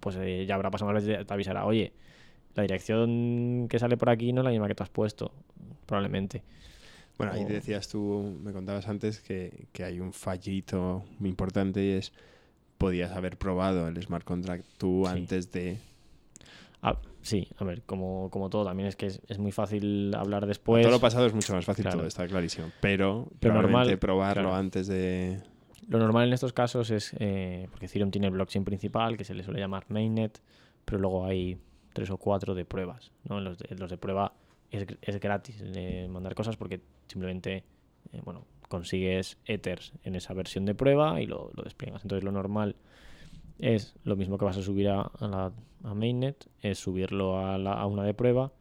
pues 0.00 0.16
eh, 0.16 0.44
ya 0.46 0.54
habrá 0.54 0.70
pasado 0.70 0.92
más 0.92 1.04
veces 1.04 1.26
te 1.26 1.32
avisará, 1.32 1.64
oye, 1.64 1.92
la 2.54 2.62
dirección 2.62 3.66
que 3.68 3.78
sale 3.78 3.96
por 3.96 4.10
aquí 4.10 4.32
no 4.32 4.40
es 4.40 4.44
la 4.44 4.50
misma 4.50 4.66
que 4.66 4.74
tú 4.74 4.82
has 4.82 4.88
puesto, 4.88 5.32
probablemente. 5.84 6.42
Bueno, 7.18 7.32
ahí 7.32 7.44
decías 7.44 7.88
tú, 7.88 8.38
me 8.42 8.52
contabas 8.52 8.88
antes 8.88 9.20
que, 9.20 9.68
que 9.72 9.84
hay 9.84 10.00
un 10.00 10.12
fallito 10.12 11.04
muy 11.18 11.30
importante 11.30 11.82
y 11.82 11.90
es 11.90 12.12
podías 12.78 13.12
haber 13.12 13.36
probado 13.38 13.88
el 13.88 14.00
smart 14.02 14.24
contract 14.24 14.64
tú 14.78 15.04
Sí. 15.06 15.12
antes 15.12 15.52
de 15.52 15.78
Ah, 16.82 16.98
sí, 17.22 17.48
a 17.58 17.64
ver, 17.64 17.82
como, 17.82 18.28
como 18.30 18.48
todo, 18.50 18.64
también 18.64 18.86
es 18.88 18.94
que 18.96 19.06
es, 19.06 19.20
es 19.28 19.38
muy 19.38 19.50
fácil 19.50 20.14
hablar 20.14 20.46
después. 20.46 20.82
todo 20.82 20.92
lo 20.92 21.00
pasado 21.00 21.26
es 21.26 21.34
mucho 21.34 21.52
más 21.54 21.64
fácil 21.64 21.82
Claro. 21.84 21.98
todo 21.98 22.06
está 22.06 22.26
clarísimo 22.28 22.70
pero 22.80 23.26
probablemente 23.40 23.72
normal, 23.72 23.98
probarlo 23.98 24.42
claro. 24.44 24.56
antes 24.56 24.86
de 24.86 25.40
Lo 25.88 25.98
normal 25.98 26.28
en 26.28 26.34
estos 26.34 26.52
casos 26.52 26.90
es, 26.90 27.14
eh, 27.18 27.66
porque 27.70 27.86
Ethereum 27.86 28.10
tiene 28.10 28.26
el 28.28 28.32
blockchain 28.34 28.64
principal, 28.64 29.16
que 29.16 29.24
se 29.24 29.34
le 29.34 29.42
suele 29.42 29.58
llamar 29.60 29.86
mainnet, 29.88 30.40
pero 30.84 30.98
luego 30.98 31.24
hay 31.26 31.58
tres 31.92 32.10
o 32.10 32.18
cuatro 32.18 32.54
de 32.54 32.64
pruebas. 32.64 33.10
¿no? 33.28 33.40
Los, 33.40 33.58
de, 33.58 33.74
los 33.76 33.90
de 33.90 33.96
prueba 33.96 34.32
es, 34.70 34.86
es 35.00 35.18
gratis 35.20 35.56
eh, 35.64 36.06
mandar 36.10 36.34
cosas 36.34 36.56
porque 36.56 36.80
simplemente 37.08 37.64
eh, 38.12 38.20
bueno, 38.24 38.44
consigues 38.68 39.38
ethers 39.46 39.92
en 40.04 40.14
esa 40.14 40.34
versión 40.34 40.64
de 40.66 40.74
prueba 40.74 41.20
y 41.20 41.26
lo, 41.26 41.50
lo 41.54 41.62
despliegas. 41.62 42.02
Entonces 42.02 42.24
lo 42.24 42.32
normal 42.32 42.76
es 43.58 43.94
lo 44.04 44.16
mismo 44.16 44.38
que 44.38 44.44
vas 44.44 44.56
a 44.56 44.62
subir 44.62 44.88
a, 44.88 45.10
la 45.20 45.52
mainnet, 45.94 46.48
es 46.62 46.78
subirlo 46.78 47.38
a, 47.38 47.58
la- 47.58 47.74
a 47.74 47.86
una 47.86 48.04
de 48.04 48.14
prueba 48.14 48.52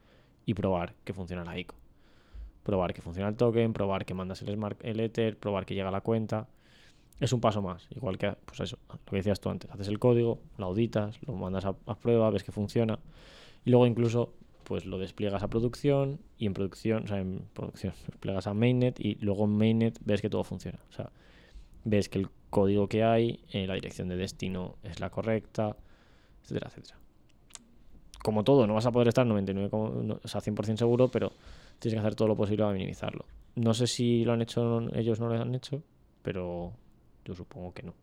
y 0.46 0.54
probar 0.54 0.94
que 1.04 1.14
funciona 1.14 1.44
la 1.44 1.58
ICO. 1.58 1.76
Probar 2.64 2.94
que 2.94 3.02
funciona 3.02 3.30
el 3.30 3.36
token, 3.36 3.74
probar 3.74 4.06
que 4.06 4.14
mandas 4.14 4.42
el, 4.42 5.00
ether, 5.00 5.38
probar 5.38 5.66
que 5.66 5.76
llega 5.76 5.90
a 5.90 5.92
la 5.92 6.02
cuenta. 6.02 6.48
Es 7.20 7.32
un 7.34 7.40
paso 7.42 7.62
más, 7.62 7.88
igual 7.92 8.18
que 8.18 8.34
pues 8.46 8.60
eso, 8.60 8.78
lo 8.90 9.00
que 9.06 9.18
decías 9.18 9.40
tú 9.40 9.50
antes, 9.50 9.70
haces 9.72 9.88
el 9.88 10.00
código, 10.00 10.40
lo 10.58 10.66
auditas, 10.66 11.18
lo 11.26 11.34
mandas 11.34 11.66
a 11.66 11.74
prueba, 11.96 12.30
ves 12.30 12.44
que 12.44 12.52
funciona 12.52 13.00
y 13.66 13.72
luego 13.72 13.88
incluso 13.88 14.34
pues 14.66 14.86
lo 14.86 14.98
despliegas 15.00 15.42
a 15.44 15.48
producción 15.48 16.20
y 16.38 16.46
en 16.48 16.54
producción, 16.54 17.06
o 17.06 17.08
sea, 17.08 17.20
en 17.20 17.48
producción 17.54 17.94
despliegas 18.08 18.48
a 18.48 18.54
mainnet 18.54 19.00
y 19.00 19.16
luego 19.16 19.46
en 19.46 19.52
mainnet 19.58 19.98
ves 20.04 20.22
que 20.22 20.30
todo 20.30 20.44
funciona. 20.44 20.80
O 20.90 20.92
sea, 20.92 21.10
ves 21.86 22.10
que 22.10 22.20
el 22.20 22.28
código 22.50 22.88
que 22.90 23.04
hay, 23.04 23.40
eh, 23.52 23.68
la 23.68 23.76
dirección 23.76 24.10
de 24.10 24.18
destino 24.18 24.76
es 24.84 25.00
la 25.00 25.10
correcta, 25.10 25.78
etcétera, 26.44 26.68
etcétera. 26.70 26.98
Como 28.24 28.44
todo, 28.44 28.66
no 28.66 28.74
vas 28.74 28.86
a 28.88 28.92
poder 28.92 29.08
estar 29.10 29.26
99, 29.26 29.70
como- 29.70 29.90
no- 30.02 30.20
o 30.24 30.28
sea, 30.28 30.42
100% 30.42 30.78
seguro, 30.80 31.10
pero 31.10 31.32
tienes 31.80 31.96
que 31.96 32.00
hacer 32.00 32.16
todo 32.16 32.28
lo 32.28 32.36
posible 32.36 32.64
para 32.64 32.74
minimizarlo. 32.74 33.26
No 33.56 33.74
sé 33.74 33.88
si 33.88 34.26
lo 34.26 34.34
han 34.34 34.42
hecho 34.42 34.82
ellos 34.94 35.20
no 35.20 35.28
lo 35.30 35.40
han 35.40 35.54
hecho, 35.56 35.84
pero 36.24 36.74
yo 37.24 37.36
supongo 37.36 37.74
que 37.74 37.84
no. 37.84 37.94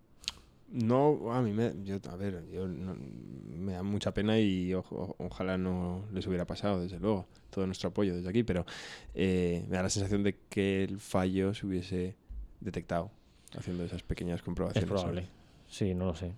No 0.71 1.33
a 1.33 1.43
mí 1.43 1.53
me 1.53 1.73
yo 1.85 1.97
a 2.11 2.17
ver 2.17 2.45
yo 2.51 2.67
no- 2.67 2.97
me 2.97 3.73
da 3.73 3.83
mucha 3.83 4.13
pena 4.15 4.39
y 4.39 4.73
o- 4.75 4.85
o- 4.91 5.15
ojalá 5.19 5.57
no 5.59 6.05
les 6.13 6.27
hubiera 6.27 6.47
pasado 6.47 6.81
desde 6.81 6.99
luego 6.99 7.27
todo 7.51 7.67
nuestro 7.67 7.91
apoyo 7.91 8.15
desde 8.17 8.29
aquí 8.31 8.43
pero 8.43 8.65
eh, 9.15 9.65
me 9.69 9.77
da 9.77 9.83
la 9.83 9.91
sensación 9.91 10.23
de 10.23 10.37
que 10.49 10.83
el 10.85 10.99
fallo 10.99 11.53
se 11.55 11.67
hubiese 11.67 12.17
detectado 12.61 13.11
haciendo 13.57 13.85
esas 13.85 14.03
pequeñas 14.03 14.37
Es 14.41 14.43
comprobaciones 14.43 14.89
probable. 14.89 15.27
Sí, 15.69 15.95
no 15.95 16.07
lo 16.07 16.15
sé. 16.15 16.33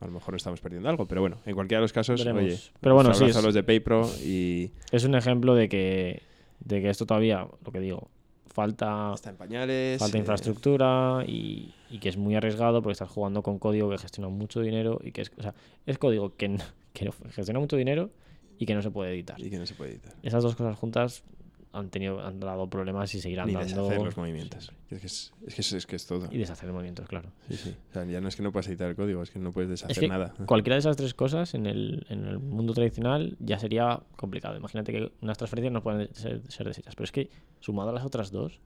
A 0.00 0.06
lo 0.06 0.12
mejor 0.12 0.34
estamos 0.34 0.60
perdiendo 0.60 0.88
algo, 0.88 1.06
pero 1.06 1.20
bueno, 1.20 1.38
en 1.46 1.54
cualquiera 1.54 1.78
de 1.80 1.82
los 1.82 1.92
casos, 1.92 2.18
Veremos. 2.24 2.42
oye, 2.42 2.58
Pero 2.80 2.94
bueno, 2.96 3.08
nuestro 3.10 3.26
sí, 3.26 3.30
es- 3.30 3.36
a 3.36 3.42
los 3.42 3.54
de 3.54 3.62
PayPro 3.62 4.08
y 4.24 4.72
Es 4.90 5.04
un 5.04 5.14
ejemplo 5.14 5.54
de 5.54 5.68
que, 5.68 6.22
de 6.60 6.82
que 6.82 6.90
esto 6.90 7.06
todavía, 7.06 7.46
lo 7.64 7.70
que 7.72 7.78
digo, 7.80 8.08
falta, 8.52 9.12
está 9.14 9.30
en 9.30 9.36
pañales. 9.36 9.98
falta 9.98 10.16
eh, 10.16 10.20
infraestructura 10.20 11.24
y, 11.26 11.74
y 11.90 11.98
que 11.98 12.08
es 12.08 12.16
muy 12.16 12.34
arriesgado 12.34 12.82
porque 12.82 12.92
estás 12.92 13.10
jugando 13.10 13.42
con 13.42 13.58
código 13.58 13.90
que 13.90 13.98
gestiona 13.98 14.28
mucho 14.28 14.60
dinero 14.60 15.00
y 15.02 15.12
que 15.12 15.22
es, 15.22 15.32
o 15.36 15.42
sea, 15.42 15.54
es 15.86 15.98
código 15.98 16.36
que, 16.36 16.58
que 16.92 17.10
gestiona 17.30 17.60
mucho 17.60 17.76
dinero 17.76 18.10
y 18.58 18.66
que 18.66 18.74
no 18.74 18.82
se 18.82 18.90
puede 18.90 19.12
editar. 19.12 19.40
y 19.40 19.50
que 19.50 19.58
no 19.58 19.66
se 19.66 19.74
puede 19.74 19.92
editar. 19.92 20.14
Esas 20.22 20.42
dos 20.42 20.54
cosas 20.54 20.78
juntas 20.78 21.24
han 21.72 21.88
tenido 21.90 22.20
han 22.20 22.38
dado 22.38 22.68
problemas 22.68 23.14
y 23.14 23.20
seguirán 23.20 23.46
Ni 23.48 23.54
dando 23.54 23.84
deshacer 23.86 24.04
los 24.04 24.16
movimientos. 24.16 24.72
Es 24.90 25.00
que 25.00 25.06
es, 25.06 25.32
es 25.46 25.54
que 25.54 25.60
es, 25.62 25.72
es 25.72 25.86
que 25.86 25.96
es 25.96 26.06
todo. 26.06 26.28
y 26.30 26.38
deshacer 26.38 26.70
movimientos, 26.70 27.08
claro. 27.08 27.30
Sí, 27.48 27.56
sí. 27.56 27.76
O 27.90 27.92
sea, 27.94 28.04
ya 28.04 28.20
no 28.20 28.28
es 28.28 28.36
que 28.36 28.42
no 28.42 28.52
puedas 28.52 28.68
editar 28.68 28.90
el 28.90 28.96
código, 28.96 29.22
es 29.22 29.30
que 29.30 29.38
no 29.38 29.52
puedes 29.52 29.70
deshacer 29.70 29.98
que 29.98 30.08
nada. 30.08 30.34
Cualquiera 30.46 30.74
de 30.76 30.80
esas 30.80 30.96
tres 30.96 31.14
cosas 31.14 31.54
en 31.54 31.66
el, 31.66 32.06
en 32.10 32.24
el 32.26 32.38
mundo 32.38 32.74
tradicional 32.74 33.36
ya 33.40 33.58
sería 33.58 34.00
complicado. 34.16 34.56
Imagínate 34.56 34.92
que 34.92 35.12
unas 35.22 35.38
transferencias 35.38 35.72
no 35.72 35.82
pueden 35.82 36.14
ser, 36.14 36.42
ser 36.50 36.66
deshechas, 36.66 36.94
pero 36.94 37.04
es 37.04 37.12
que 37.12 37.30
sumado 37.60 37.90
a 37.90 37.92
las 37.94 38.04
otras 38.04 38.30
dos, 38.30 38.60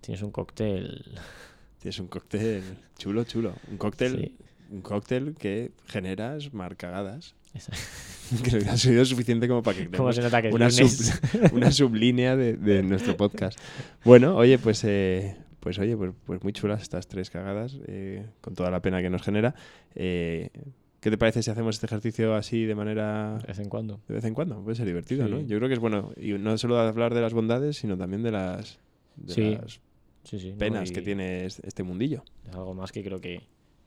tienes 0.00 0.22
un 0.22 0.30
cóctel. 0.30 1.18
Tienes 1.80 1.98
un 1.98 2.06
cóctel 2.08 2.62
chulo, 2.96 3.24
chulo. 3.24 3.52
Un 3.70 3.76
cóctel, 3.76 4.16
Sí. 4.18 4.36
un 4.70 4.80
cóctel 4.80 5.34
que 5.34 5.72
generas 5.86 6.54
marcagadas. 6.54 7.34
Esa- 7.54 7.72
que 8.42 8.56
ha 8.68 8.76
sido 8.76 9.04
suficiente 9.04 9.46
como 9.48 9.62
para 9.62 9.76
que 9.76 9.84
¿Cómo 9.84 9.92
creemos 10.10 10.16
se 10.16 10.22
nota 10.22 10.42
que 10.42 10.48
una, 10.48 10.70
sub- 10.70 11.52
una 11.52 11.70
sublínea 11.70 12.36
de, 12.36 12.54
de 12.56 12.82
nuestro 12.82 13.16
podcast. 13.16 13.58
Bueno, 14.04 14.36
oye, 14.36 14.58
pues, 14.58 14.82
eh, 14.84 15.36
pues 15.60 15.78
oye, 15.78 15.96
pues, 15.96 16.12
pues 16.24 16.42
muy 16.42 16.52
chulas 16.52 16.82
estas 16.82 17.06
tres 17.06 17.30
cagadas, 17.30 17.78
eh, 17.86 18.26
con 18.40 18.54
toda 18.54 18.70
la 18.70 18.80
pena 18.80 19.00
que 19.02 19.10
nos 19.10 19.22
genera. 19.22 19.54
Eh, 19.94 20.50
¿Qué 21.00 21.10
te 21.10 21.18
parece 21.18 21.42
si 21.42 21.50
hacemos 21.50 21.76
este 21.76 21.84
ejercicio 21.86 22.34
así 22.34 22.64
de 22.64 22.74
manera 22.74 23.36
De 23.42 23.48
vez 23.48 23.58
en 23.58 23.68
cuando. 23.68 24.00
de 24.08 24.14
vez 24.14 24.24
en 24.24 24.32
cuando? 24.32 24.62
Puede 24.62 24.74
ser 24.76 24.86
divertido, 24.86 25.26
Sí. 25.26 25.30
¿no? 25.32 25.40
Yo 25.42 25.58
creo 25.58 25.68
que 25.68 25.74
es 25.74 25.80
bueno, 25.80 26.12
y 26.16 26.32
no 26.32 26.56
solo 26.56 26.78
hablar 26.78 27.12
de 27.12 27.20
las 27.20 27.34
bondades, 27.34 27.76
sino 27.76 27.98
también 27.98 28.22
de 28.22 28.32
las, 28.32 28.78
de 29.16 29.34
Sí, 29.34 29.58
las 29.60 29.80
Sí, 30.24 30.38
sí. 30.40 30.52
no, 30.52 30.56
penas 30.56 30.90
que 30.92 31.02
tiene 31.02 31.44
es- 31.44 31.60
este 31.60 31.82
mundillo. 31.82 32.24
Es 32.48 32.54
algo 32.54 32.72
más 32.72 32.90
que 32.90 33.04
creo 33.04 33.20
que, 33.20 33.42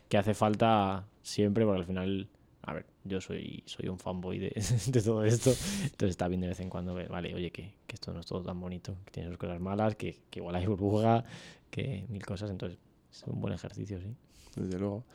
que 0.10 0.18
hace 0.20 0.36
falta 0.36 1.08
siempre, 1.24 1.66
porque 1.66 1.80
al 1.82 1.88
final. 1.88 2.28
A 2.68 2.74
ver, 2.74 2.86
yo 3.06 3.22
soy, 3.22 3.64
soy 3.66 3.88
un 3.88 3.98
fanboy 3.98 4.40
de, 4.40 4.50
de 4.88 5.02
todo 5.02 5.24
esto, 5.24 5.52
entonces 5.84 6.10
está 6.10 6.28
bien 6.28 6.42
de 6.42 6.48
vez 6.50 6.60
en 6.60 6.70
cuando 6.70 6.94
ver, 6.94 7.08
vale, 7.08 7.34
oye, 7.34 7.50
que, 7.50 7.72
que 7.88 7.96
esto 7.96 8.12
no 8.14 8.20
es 8.20 8.26
todo 8.26 8.44
tan 8.44 8.60
bonito, 8.60 8.94
que 9.06 9.12
tiene 9.12 9.30
sus 9.30 9.38
cosas 9.38 9.62
malas, 9.62 9.96
que, 9.96 10.20
que 10.30 10.40
igual 10.40 10.54
hay 10.56 10.66
burbuja, 10.66 11.24
que 11.72 12.04
mil 12.10 12.26
cosas, 12.26 12.50
entonces 12.50 12.78
es 13.10 13.24
un 13.24 13.40
buen 13.40 13.54
ejercicio, 13.54 14.02
sí. 14.02 14.14
desde 14.58 14.78
luego. 14.80 15.06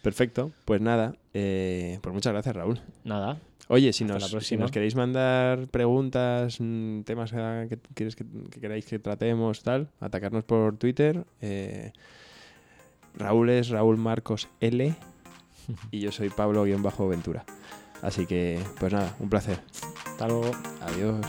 Perfecto, 0.00 0.52
pues 0.64 0.80
nada, 0.80 1.14
eh, 1.34 1.98
pues 2.00 2.14
muchas 2.14 2.32
gracias 2.32 2.56
Raúl. 2.56 2.80
Nada. 3.04 3.38
Oye, 3.68 3.92
si 3.92 4.04
nos, 4.04 4.24
si 4.24 4.56
queréis 4.72 4.96
mandar 4.96 5.68
preguntas, 5.68 6.56
mm, 6.60 7.02
temas 7.02 7.30
que, 7.30 7.66
que 7.68 7.78
quieres 7.94 8.16
que, 8.16 8.24
que 8.50 8.58
queráis 8.58 8.86
que 8.86 8.98
tratemos, 8.98 9.62
tal, 9.62 9.90
atacarnos 10.00 10.44
por 10.44 10.78
Twitter. 10.78 11.26
eh, 11.42 11.92
Raúl 13.14 13.50
es 13.50 13.68
Raúl 13.68 13.98
Marcos 13.98 14.48
L 14.60 14.94
y 15.90 16.00
yo 16.00 16.12
soy 16.12 16.30
Pablo-Ventura. 16.30 17.44
Así 18.02 18.26
que, 18.26 18.60
pues 18.80 18.92
nada, 18.92 19.14
un 19.20 19.28
placer. 19.28 19.60
Hasta 20.06 20.28
luego. 20.28 20.50
Adiós. 20.80 21.20